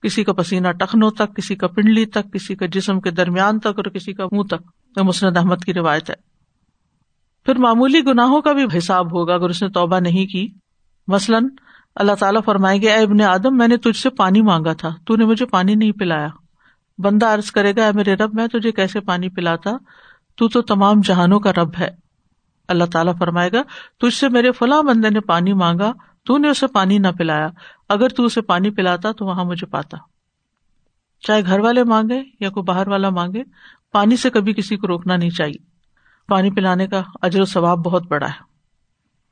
کسی 0.01 0.23
کا 0.23 0.33
پسینہ 0.33 0.71
ٹخنوں 0.71 1.11
تک، 1.11 1.35
کسی 1.35 1.55
کا 1.55 1.67
پنڈلی 1.67 2.05
تک، 2.05 2.33
کسی 2.33 2.55
کا 2.55 2.65
جسم 2.65 2.99
کے 2.99 3.11
درمیان 3.11 3.59
تک 3.59 3.67
اور 3.67 3.83
کسی 3.83 4.13
کا 4.13 4.25
منہ 4.31 4.43
تک۔ 4.43 4.99
مسند 5.01 5.37
احمد 5.37 5.63
کی 5.65 5.73
روایت 5.73 6.09
ہے۔ 6.09 6.32
پھر 7.45 7.57
معمولی 7.57 8.01
گناہوں 8.05 8.41
کا 8.41 8.53
بھی 8.53 8.65
حساب 8.77 9.13
ہوگا 9.13 9.33
اگر 9.33 9.49
اس 9.49 9.63
نے 9.63 9.69
توبہ 9.69 9.99
نہیں 9.99 10.25
کی۔ 10.25 10.47
مثلاً 11.07 11.47
اللہ 11.95 12.11
تعالیٰ 12.19 12.41
فرمائے 12.45 12.81
گے 12.81 12.89
اے 12.89 13.03
ابن 13.03 13.21
آدم، 13.21 13.57
میں 13.57 13.67
نے 13.67 13.77
تجھ 13.77 13.97
سے 13.97 14.09
پانی 14.09 14.41
مانگا 14.41 14.73
تھا، 14.73 14.89
تو 15.05 15.15
نے 15.15 15.25
مجھے 15.25 15.45
پانی 15.45 15.75
نہیں 15.75 15.91
پلایا۔ 15.91 16.27
بندہ 16.97 17.25
عرض 17.25 17.51
کرے 17.51 17.75
گا، 17.75 17.85
اے 17.85 17.91
میرے 17.91 18.13
رب، 18.13 18.29
میں 18.33 18.47
تجھے 18.47 18.71
کیسے 18.71 18.99
پانی 18.99 19.29
پلاتا؟ 19.29 19.71
تو 20.35 20.47
تو 20.47 20.61
تمام 20.61 21.01
جہانوں 21.01 21.39
کا 21.39 21.51
رب 21.51 21.69
ہے۔ 21.79 21.89
اللہ 22.67 22.83
تعالیٰ 22.83 23.17
فرمائے 23.17 23.51
گا، 23.51 23.61
تجھ 23.99 24.13
سے 24.13 24.29
میرے 24.29 24.51
فلاں 24.51 24.83
بندے 24.83 25.09
نے 25.09 25.19
پانی 25.19 25.53
مانگا، 25.53 25.93
تو 26.25 26.37
نے 26.37 26.49
اسے 26.49 26.67
پانی 26.67 26.97
نہ 26.97 27.07
پلایا۔ 27.17 27.49
اگر 27.89 28.09
تو 28.09 28.23
اسے 28.23 28.41
پانی 28.41 28.69
پلاتا، 28.69 29.11
تو 29.11 29.25
وہاں 29.25 29.45
مجھے 29.45 29.67
پاتا۔ 29.67 29.97
چاہے 31.19 31.45
گھر 31.45 31.59
والے 31.59 31.83
مانگے 31.83 32.23
یا 32.39 32.49
کوئی 32.49 32.63
باہر 32.63 32.87
والا 32.87 33.09
مانگے، 33.09 33.43
پانی 33.91 34.15
سے 34.15 34.29
کبھی 34.29 34.53
کسی 34.53 34.77
کو 34.77 34.87
روکنا 34.87 35.15
نہیں 35.15 35.29
چاہیے۔ 35.29 35.72
پانی 36.27 36.51
پلانے 36.51 36.87
کا 36.87 37.01
اجر 37.21 37.41
و 37.41 37.45
ثواب 37.45 37.77
بہت 37.77 38.07
بڑا 38.07 38.27
ہے۔ 38.27 38.53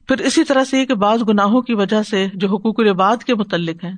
پھر 0.08 0.25
اسی 0.25 0.43
طرح 0.43 0.63
سے 0.63 0.80
یہ 0.80 0.86
کہ 0.86 0.93
بعض 0.93 1.23
گناہوں 1.30 1.62
کی 1.62 1.73
وجہ 1.73 2.04
سے 2.04 2.27
جو 2.34 2.56
حقوق 2.56 2.80
العباد 2.80 3.17
کے 3.17 3.36
متعلق 3.36 3.84
ہیں، 3.84 3.93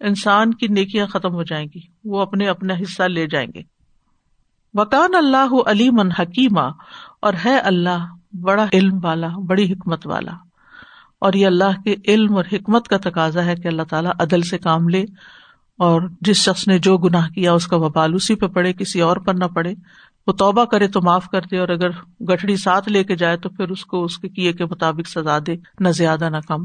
انسان 0.00 0.54
کی 0.54 0.66
نیکیاں 0.66 1.06
ختم 1.06 1.34
ہو 1.34 1.42
جائیں 1.42 1.66
گی، 1.74 1.80
وہ 2.04 2.20
اپنے 2.20 2.48
اپنا 2.48 2.74
حصہ 2.74 3.02
لے 3.02 3.26
جائیں 3.26 3.48
گے۔ 3.54 3.62
وکان 4.74 5.14
اللہ 5.14 5.54
علیم 5.66 6.00
حکیمہ 6.00 6.70
اور 7.22 7.34
ہے 7.44 7.58
اللہ 7.58 8.14
بڑا 8.40 8.66
علم 8.72 8.98
والا، 9.02 9.28
بڑی 9.46 9.72
حکمت 9.72 10.06
والا۔ 10.06 10.32
اور 11.18 11.32
یہ 11.32 11.46
اللہ 11.46 11.82
کے 11.84 11.94
علم 12.08 12.36
اور 12.36 12.44
حکمت 12.52 12.88
کا 12.88 12.96
تقاضا 12.96 13.44
ہے 13.44 13.56
کہ 13.56 13.68
اللہ 13.68 13.82
تعالیٰ 13.82 14.12
عدل 14.18 14.42
سے 14.42 14.58
کام 14.58 14.88
لے، 14.88 15.02
اور 15.78 16.02
جس 16.20 16.36
شخص 16.36 16.68
نے 16.68 16.78
جو 16.78 16.98
گناہ 16.98 17.28
کیا، 17.28 17.52
اس 17.52 17.66
کا 17.66 17.76
وبال 17.76 18.14
اسی 18.14 18.34
پہ 18.34 18.46
پڑے، 18.46 18.72
کسی 18.72 19.00
اور 19.00 19.16
پر 19.16 19.34
نہ 19.34 19.44
پڑے۔ 19.44 19.74
وہ 20.28 20.32
توبہ 20.32 20.64
کرے 20.64 20.88
تو 20.88 21.00
معاف 21.02 21.26
کر 21.32 21.40
دے 21.40 21.58
اور 21.58 21.68
اگر 21.68 21.90
گٹھڑی 22.24 22.56
ساتھ 22.56 22.88
لے 22.88 23.04
کے 23.04 23.16
جائے 23.16 23.36
تو 23.36 23.48
پھر 23.48 23.68
اس 23.68 23.84
کو 23.84 24.04
اس 24.04 24.18
کے 24.18 24.28
کیے 24.28 24.52
کے 24.52 24.64
مطابق 24.64 25.08
سزا 25.08 25.38
دے، 25.46 25.56
نہ 25.80 25.88
زیادہ 25.88 26.28
نہ 26.28 26.36
کم۔ 26.48 26.64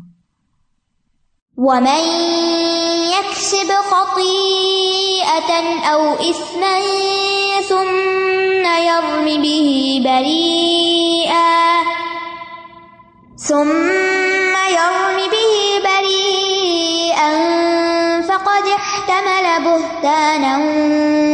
فقد 18.28 18.68
احتمل 18.68 19.46
بهتانا 19.66 20.60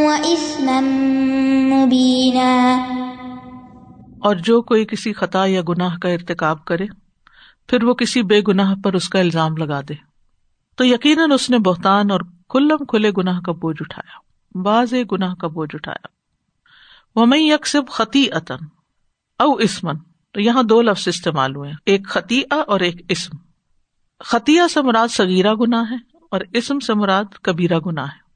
وإثما 0.03 1.28
اور 4.19 4.35
جو 4.35 4.61
کوئی 4.61 4.85
کسی 4.85 5.13
خطا 5.13 5.45
یا 5.45 5.61
گناہ 5.69 5.97
کا 5.97 6.09
ارتقاب 6.09 6.65
کرے، 6.65 6.85
پھر 7.67 7.83
وہ 7.83 7.93
کسی 7.93 8.23
بے 8.23 8.41
گناہ 8.47 8.75
پر 8.83 8.93
اس 8.93 9.09
کا 9.09 9.19
الزام 9.19 9.57
لگا 9.57 9.81
دے۔ 9.89 9.93
تو 10.75 10.85
یقیناً 10.85 11.31
اس 11.31 11.49
نے 11.49 11.57
بہتان 11.59 12.11
اور 12.11 12.19
کلم 12.49 12.85
کھلے 12.85 13.11
گناہ 13.17 13.39
کا 13.39 13.51
بوجھ 13.51 13.81
اٹھایا 13.81 14.17
باز 14.61 14.93
گناہ 15.11 15.33
کا 15.33 15.47
بوجھ 15.47 15.75
اٹھایا۔ 15.75 16.07
وہ 17.15 17.25
میں 17.25 17.39
یکسب 17.39 17.81
خطی 17.89 18.29
عطن 18.29 18.65
او 19.39 19.53
اسمن 19.53 19.97
تو 20.31 20.41
یہاں 20.41 20.63
دو 20.63 20.81
لفظ 20.81 21.07
استعمال 21.07 21.55
ہوئے 21.55 21.71
ایک 21.85 22.07
خطیہ 22.07 22.53
اور 22.67 22.79
ایک 22.79 23.05
اسم۔ 23.09 23.37
خطیہ 24.23 24.61
سے 24.73 24.81
مراد 24.81 25.07
سگیرہ 25.07 25.53
گناہ 25.53 25.83
ہے 25.91 25.97
اور 26.31 26.41
اسم 26.53 26.79
سے 26.79 26.93
مراد 26.93 27.23
کبیرہ 27.41 27.79
گناہ 27.79 28.05
ہے۔ 28.05 28.29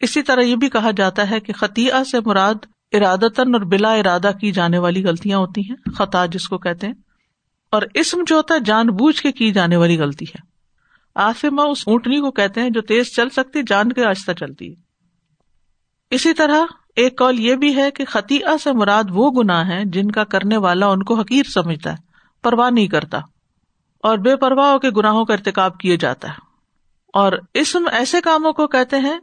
اسی 0.00 0.22
طرح 0.22 0.40
یہ 0.40 0.56
بھی 0.56 0.68
کہا 0.68 0.90
جاتا 0.90 1.30
ہے 1.30 1.40
کہ 1.40 1.52
خطیہ 1.52 1.92
سے 2.10 2.18
مراد 2.26 2.54
ارادتاً 2.94 3.54
اور 3.54 3.62
بلا 3.62 3.92
ارادہ 3.92 4.30
کی 4.40 4.52
جانے 4.52 4.78
والی 4.78 5.04
غلطیاں 5.04 5.38
ہوتی 5.38 5.60
ہیں، 5.60 5.76
خطا 5.96 6.26
جس 6.26 6.48
کو 6.48 6.58
کہتے 6.58 6.86
ہیں، 6.86 6.94
اور 7.70 7.82
اسم 7.94 8.22
جو 8.26 8.36
ہوتا 8.36 8.54
ہے، 8.54 8.60
جان 8.60 8.86
بوجھ 8.86 9.22
کے 9.22 9.32
کی 9.32 9.52
جانے 9.52 9.76
والی 9.76 9.98
غلطی 9.98 10.24
ہے۔ 10.24 10.38
آسما 11.14 11.62
اس 11.62 11.82
اونٹنی 11.86 12.20
کو 12.20 12.30
کہتے 12.30 12.60
ہیں 12.60 12.70
جو 12.70 12.80
تیز 12.80 13.14
چل 13.14 13.28
سکتی، 13.28 13.60
جان 13.66 13.92
کے 13.92 14.04
آہستہ 14.04 14.32
چلتی 14.32 14.70
ہے۔ 14.70 14.74
اسی 16.10 16.34
طرح 16.34 16.60
ایک 16.96 17.18
کال 17.18 17.40
یہ 17.40 17.54
بھی 17.54 17.76
ہے 17.76 17.90
کہ 17.90 18.04
خطیہ 18.04 18.56
سے 18.60 18.72
مراد 18.72 19.04
وہ 19.10 19.30
گناہ 19.30 19.68
ہے 19.68 19.82
جن 19.84 20.10
کا 20.10 20.24
کرنے 20.24 20.56
والا 20.56 20.86
ان 20.86 21.02
کو 21.02 21.20
حقیر 21.20 21.42
سمجھتا 21.42 21.92
ہے، 21.92 21.96
پرواہ 22.42 22.70
نہیں 22.70 22.88
کرتا، 22.88 23.18
اور 24.02 24.18
بے 24.18 24.36
پرواہ 24.36 24.72
ہو 24.72 24.78
کے 24.78 24.90
گناہوں 24.90 25.24
کا 25.24 25.34
ارتقاب 25.34 25.78
کیے 25.78 25.96
جاتا 25.96 26.28
ہے۔ 26.28 26.38
اور 27.12 27.32
اسم 27.54 27.88
ایسے 27.92 28.20
کاموں 28.20 28.52
کو 28.52 28.66
کہتے 28.66 28.96
ہیں 28.96 29.18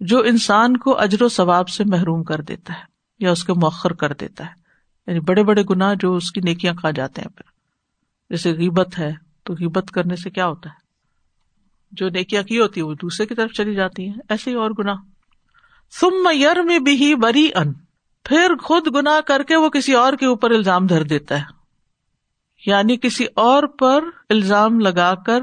جو 0.00 0.18
انسان 0.18 0.76
کو 0.76 0.98
اجر 0.98 1.22
و 1.22 1.28
ثواب 1.28 1.68
سے 1.68 1.84
محروم 1.86 2.24
کر 2.24 2.40
دیتا 2.40 2.72
ہے۔ 2.72 2.93
یا 3.18 3.30
اس 3.30 3.44
کے 3.44 3.52
مؤخر 3.52 3.92
کر 3.92 4.12
دیتا 4.12 4.46
ہے۔ 4.46 4.50
یعنی 5.06 5.20
بڑے 5.20 5.44
بڑے 5.44 5.62
گناہ 5.70 5.94
جو 6.00 6.16
اس 6.16 6.32
کی 6.32 6.40
نیکیاں 6.40 6.74
کھا 6.74 6.90
جاتے 6.90 7.22
ہیں 7.22 7.28
پھر۔ 7.28 7.50
جیسے 8.30 8.52
غیبت 8.52 8.98
ہے، 8.98 9.12
تو 9.42 9.52
غیبت 9.52 9.90
کرنے 9.90 10.16
سے 10.16 10.30
کیا 10.30 10.46
ہوتا 10.46 10.70
ہے؟ 10.70 10.84
جو 11.92 12.08
نیکیاں 12.08 12.42
کی 12.42 12.60
ہوتی 12.60 12.80
ہے 12.80 12.84
وہ 12.84 12.94
دوسرے 12.94 13.26
کی 13.26 13.34
طرف 13.34 13.52
چلی 13.52 13.74
جاتی 13.74 14.06
ہیں۔ 14.06 14.14
ایسے 14.28 14.50
ہی 14.50 14.54
اور 14.54 14.70
گنا 14.78 14.94
سم 16.00 16.28
یر 16.34 16.62
میں 16.62 16.78
بھی 16.78 17.14
بری 17.14 17.50
ان 17.54 17.72
پھر 18.24 18.56
خود 18.62 18.86
گنا 18.94 19.20
کر 19.26 19.42
کے 19.42 19.56
وہ 19.56 19.68
کسی 19.68 19.92
اور 19.92 20.12
کے 20.12 20.26
اوپر 20.26 20.50
الزام 20.50 20.86
دھر 20.86 21.02
دیتا 21.02 21.38
ہے۔ 21.38 21.44
یعنی 22.66 22.96
کسی 22.96 23.24
اور 23.34 23.62
پر 23.62 24.04
الزام 24.30 24.80
لگا 24.80 25.14
کر 25.14 25.40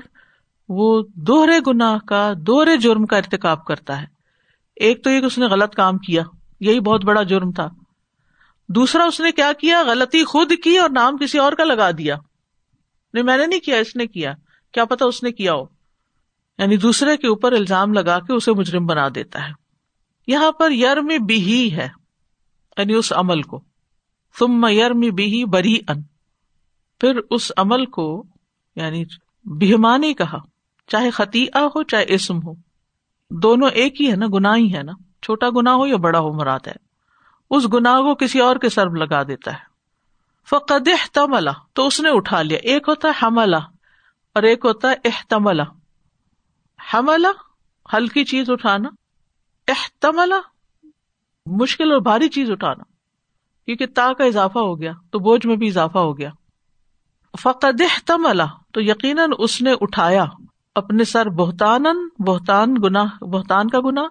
وہ 0.70 1.04
دوہرے 1.16 1.60
گنا 1.68 1.98
کا، 2.08 2.34
دوہرے 2.38 2.78
جرم 2.78 3.06
کا 3.06 3.18
ارتقاب 3.18 3.66
کرتا 3.66 4.02
ہے۔ 4.02 4.06
ایک 4.76 5.04
تو 5.04 5.10
ایک 5.10 5.24
اس 5.24 5.38
نے 5.38 5.46
غلط 5.46 5.76
کام 5.76 5.98
کیا۔ 5.98 6.24
یہی 6.62 6.80
بہت 6.80 7.06
بڑا 7.06 7.24
جرم 7.24 7.52
تھا۔ 7.52 7.70
دوسرا، 8.70 9.04
اس 9.04 9.20
نے 9.20 9.32
کیا 9.32 9.54
کیا؟ 9.54 9.84
غلطی 9.84 10.24
خود 10.24 10.54
کی 10.64 10.78
اور 10.78 10.90
نام 10.90 11.18
کسی 11.18 11.38
اور 11.38 11.54
کا 11.54 11.64
لگا 11.64 11.92
دیا۔ 11.92 12.16
نہیں، 13.14 13.24
میں 13.24 13.38
نے 13.38 13.46
نہیں 13.46 13.60
کیا، 13.60 13.78
اس 13.78 13.96
نے 13.96 14.08
کیا۔ 14.08 14.34
کیا 14.72 14.86
پتا 14.86 15.06
اس 15.06 15.24
نے 15.24 15.32
کیا 15.32 15.54
ہو۔ 15.54 15.64
یعنی 16.58 16.78
دوسرے 16.78 17.18
کے 17.18 17.28
اوپر 17.28 17.52
الزام 17.52 17.94
لگا 17.94 18.20
کے 18.20 18.34
اسے 18.34 18.52
مجرم 18.52 18.86
بنا 18.86 19.08
دیتا 19.16 19.48
ہے۔ 19.48 19.54
یہاں 20.28 20.52
پر 20.52 20.72
یرم 20.72 21.26
بھی 21.26 21.76
ہے 21.76 21.90
یعنی 22.78 22.94
اس 22.94 23.14
عمل 23.14 23.42
کو۔ 23.42 23.64
تم 24.40 24.66
یرم 24.66 25.00
بھی 25.00 25.46
بری 25.46 25.80
ان 25.88 26.02
پھر 27.00 27.20
اس 27.30 27.52
عمل 27.58 27.86
کو 27.86 28.26
یعنی 28.76 29.04
بہما 29.44 29.98
کہا، 30.18 30.38
چاہے 30.88 31.10
خطی 31.10 31.44
ہو، 31.44 31.84
چاہے 31.84 32.06
اسم 32.08 32.38
ہو۔ 32.38 32.54
دونوں 33.30 33.70
ایک 33.70 34.02
ہی 34.02 34.12
ہے 34.12 34.16
نا 34.16 34.26
گنا 34.34 34.56
ہی 34.56 34.76
ہے 34.76 34.84
نا۔ 34.84 34.92
چھوٹا 35.22 35.50
گنا 35.50 35.76
ہو 35.76 35.88
یا 35.88 35.98
بڑا 35.98 36.20
ہو، 36.20 36.34
مراد 36.34 36.60
ہے۔ 36.68 36.92
اس 37.50 37.74
گنا 37.74 38.02
کو 38.02 38.16
کسی 38.16 38.40
اور 38.40 38.56
کے 38.56 38.70
سرب 38.70 38.96
لگا 38.96 39.24
دیتا 39.24 39.54
ہے۔ 39.54 39.72
فقد 40.50 40.88
احتملا 40.88 41.52
تو 41.74 41.88
اس 41.88 42.00
نے 42.00 42.10
اٹھا 42.10 42.42
لیا۔ 42.42 42.58
ایک 42.64 42.84
ہوتا 42.88 43.08
ہے 43.08 43.14
حملہ 43.22 43.56
اور 44.36 44.44
ایک 44.44 44.66
ہوتا 44.66 44.90
ہے 44.90 44.96
احتملا 45.06 45.64
حملہ 46.94 47.28
ہلکی 47.94 48.24
چیز 48.24 48.50
اٹھانا۔ 48.50 48.90
احتملا 49.68 50.40
مشکل 51.46 51.92
اور 51.92 52.02
بھاری 52.02 52.30
چیز 52.30 52.52
اٹھانا۔ 52.52 52.84
کیونکہ 53.66 53.86
تا 53.96 54.14
کا 54.14 54.24
اضافہ 54.24 54.60
ہو 54.60 54.82
گیا، 54.82 54.92
تو 55.12 55.20
بوجھ 55.20 55.48
میں 55.48 55.56
بھی 55.56 55.68
اضافہ 55.68 55.98
ہو 55.98 56.18
گیا۔ 56.18 56.30
فقد 57.42 57.82
احتملا 57.82 58.46
تو 58.74 58.82
یقیناً 58.82 59.32
اس 59.38 59.62
نے 59.62 59.74
اٹھایا۔ 59.82 60.26
اپنے 60.76 61.04
سر 61.04 61.30
بہتان 61.30 61.84
بہتان 62.20 62.74
گنا 62.84 63.04
بہتان 63.22 63.70
کا 63.70 63.80
گنا 63.80 64.02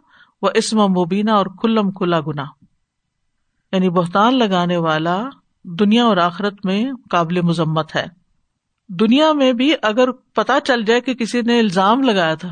وہ 0.43 0.51
اسم 0.55 0.79
مبینہ 0.79 1.31
اور 1.31 1.47
کلم 1.63 1.91
کھلا 1.91 2.21
گنا 2.21 2.45
یعنی 3.73 3.91
بہتان 3.91 4.39
لگانے 4.39 4.77
والا 4.77 5.29
دنیا 5.65 6.05
اور 6.05 6.17
آخرت 6.17 6.65
میں 6.65 6.93
قابل 7.11 7.41
مذمت 7.41 7.97
ہے۔ 7.97 8.07
دنیا 8.89 9.33
میں 9.33 9.53
بھی 9.53 9.75
اگر 9.83 10.11
پتا 10.11 10.61
چل 10.61 10.85
جائے 10.85 11.01
کہ 11.01 11.15
کسی 11.15 11.43
نے 11.43 11.61
الزام 11.61 12.03
لگایا 12.03 12.35
تھا، 12.35 12.49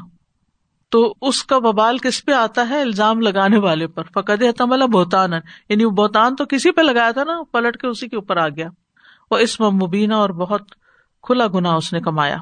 تو 0.88 1.14
اس 1.20 1.44
کا 1.44 1.58
ببال 1.58 1.98
کس 1.98 2.24
پہ 2.24 2.32
آتا 2.32 2.68
ہے؟ 2.68 2.80
الزام 2.80 3.20
لگانے 3.20 3.58
والے 3.58 3.86
پر۔ 3.86 4.02
فقد 4.02 4.42
احتملا 4.42 4.86
بہتان 4.86 5.32
یعنی 5.68 5.84
وہ 5.84 5.90
بہتان 5.90 6.36
تو 6.36 6.44
کسی 6.44 6.70
پہ 6.70 6.80
لگایا 6.80 7.10
تھا 7.10 7.24
نا، 7.24 7.42
پلٹ 7.52 7.76
کے 7.76 7.86
اسی 7.86 8.08
کے 8.08 8.16
اوپر 8.16 8.36
آ 8.36 8.48
گیا۔ 8.48 8.68
وہ 9.30 9.36
اسم 9.36 9.64
مبینہ 9.64 10.14
اور 10.14 10.30
بہت 10.30 10.62
کھلا 11.22 11.46
گنا 11.46 11.74
اس 11.74 11.92
نے 11.92 12.00
کمایا۔ 12.00 12.36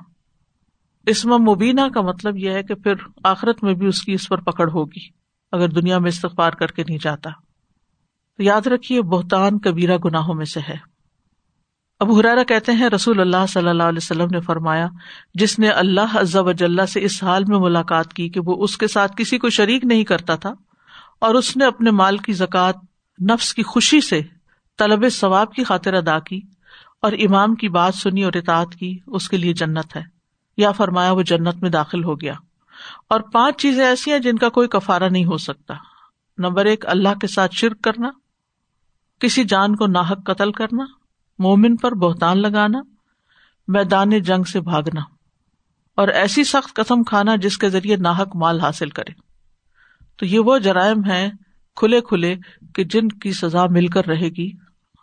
اسم 1.06 1.30
مبینہ 1.30 1.80
کا 1.94 2.00
مطلب 2.00 2.36
یہ 2.36 2.50
ہے 2.50 2.62
کہ 2.62 2.74
پھر 2.74 2.94
آخرت 3.24 3.64
میں 3.64 3.74
بھی 3.74 3.86
اس 3.86 4.02
کی 4.02 4.12
اس 4.12 4.28
پر 4.28 4.40
پکڑ 4.40 4.70
ہوگی۔ 4.70 5.25
اگر 5.52 5.68
دنیا 5.68 5.98
میں 5.98 6.08
استغفار 6.08 6.50
کر 6.50 6.66
کے 6.66 6.84
نہیں 6.88 6.98
جاتا۔ 7.00 7.30
تو 8.36 8.42
یاد 8.42 8.66
رکھیے، 8.66 9.02
بہتان 9.02 9.58
کبیرہ 9.58 9.96
گناہوں 10.04 10.34
میں 10.34 10.44
سے 10.44 10.60
ہے۔ 10.68 10.96
اب 12.00 12.20
ہرارا 12.20 12.42
کہتے 12.42 12.72
ہیں، 12.72 12.90
رسول 12.90 13.20
اللہ 13.20 13.46
صلی 13.48 13.68
اللہ 13.68 13.82
علیہ 13.82 13.98
وسلم 14.02 14.28
نے 14.32 14.40
فرمایا، 14.40 14.88
جس 15.34 15.58
نے 15.58 15.68
اللہ 15.68 16.38
وجاللہ 16.38 16.82
سے 16.82 17.04
اس 17.04 17.22
حال 17.22 17.44
میں 17.44 17.58
ملاقات 17.58 18.12
کی 18.12 18.28
کہ 18.28 18.40
وہ 18.44 18.64
اس 18.64 18.76
کے 18.76 18.86
ساتھ 18.86 19.12
کسی 19.16 19.38
کو 19.38 19.50
شریک 19.50 19.84
نہیں 19.84 20.04
کرتا 20.04 20.36
تھا 20.36 20.54
اور 21.18 21.34
اس 21.34 21.56
نے 21.56 21.64
اپنے 21.64 21.90
مال 21.90 22.16
کی 22.16 22.32
زکات 22.32 22.74
نفس 23.30 23.54
کی 23.54 23.62
خوشی 23.62 24.00
سے 24.00 24.20
طلب 24.78 25.08
ثواب 25.10 25.52
کی 25.52 25.64
خاطر 25.64 25.94
ادا 25.94 26.18
کی 26.18 26.40
اور 27.02 27.12
امام 27.12 27.54
کی 27.54 27.68
بات 27.68 27.94
سنی 27.94 28.22
اور 28.22 28.32
اطاعت 28.34 28.74
کی، 28.74 28.98
اس 29.06 29.28
کے 29.28 29.36
لیے 29.36 29.52
جنت 29.52 29.96
ہے۔ 29.96 30.02
یا 30.56 30.72
فرمایا، 30.72 31.12
وہ 31.12 31.22
جنت 31.22 31.56
میں 31.62 31.70
داخل 31.70 32.04
ہو 32.04 32.20
گیا۔ 32.20 32.32
اور 33.08 33.20
پانچ 33.20 33.56
چیزیں 33.56 33.86
ایسی 33.86 34.12
ہیں 34.12 34.18
جن 34.18 34.38
کا 34.38 34.48
کوئی 34.48 34.68
کفارا 34.68 35.08
نہیں 35.08 35.24
ہو 35.24 35.36
سکتا۔ 35.36 35.74
نمبر 36.38 36.64
ایک، 36.64 36.86
اللہ 36.88 37.08
کے 37.20 37.26
ساتھ 37.26 37.54
شرک 37.54 37.82
کرنا، 37.82 38.10
کسی 39.20 39.44
جان 39.44 39.76
کو 39.76 39.86
ناحک 39.86 40.26
قتل 40.26 40.52
کرنا، 40.52 40.84
مومن 41.38 41.76
پر 41.76 41.94
بہتان 41.94 42.38
لگانا، 42.38 42.78
میدان 43.68 44.18
جنگ 44.18 44.42
سے 44.42 44.60
بھاگنا، 44.60 45.00
اور 45.96 46.08
ایسی 46.08 46.44
سخت 46.44 46.74
قسم 46.74 47.02
کھانا 47.02 47.36
جس 47.36 47.58
کے 47.58 47.68
ذریعے 47.68 47.96
ناحک 47.96 48.36
مال 48.36 48.60
حاصل 48.60 48.88
کرے۔ 48.88 49.12
تو 50.16 50.26
یہ 50.26 50.38
وہ 50.38 50.58
جرائم 50.58 51.04
ہے 51.04 51.30
کھلے 51.76 52.00
کھلے 52.00 52.36
کہ 52.74 52.84
جن 52.84 53.08
کی 53.08 53.32
سزا 53.32 53.66
مل 53.66 53.86
کر 53.86 54.06
رہے 54.06 54.28
گی۔ 54.28 54.52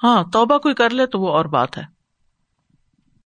ہاں 0.03 0.23
توبہ 0.33 0.57
کوئی 0.57 0.75
کر 0.75 0.89
لے 0.89 1.05
تو 1.05 1.19
وہ 1.19 1.29
اور 1.29 1.45
بات 1.45 1.77
ہے۔ 1.77 1.92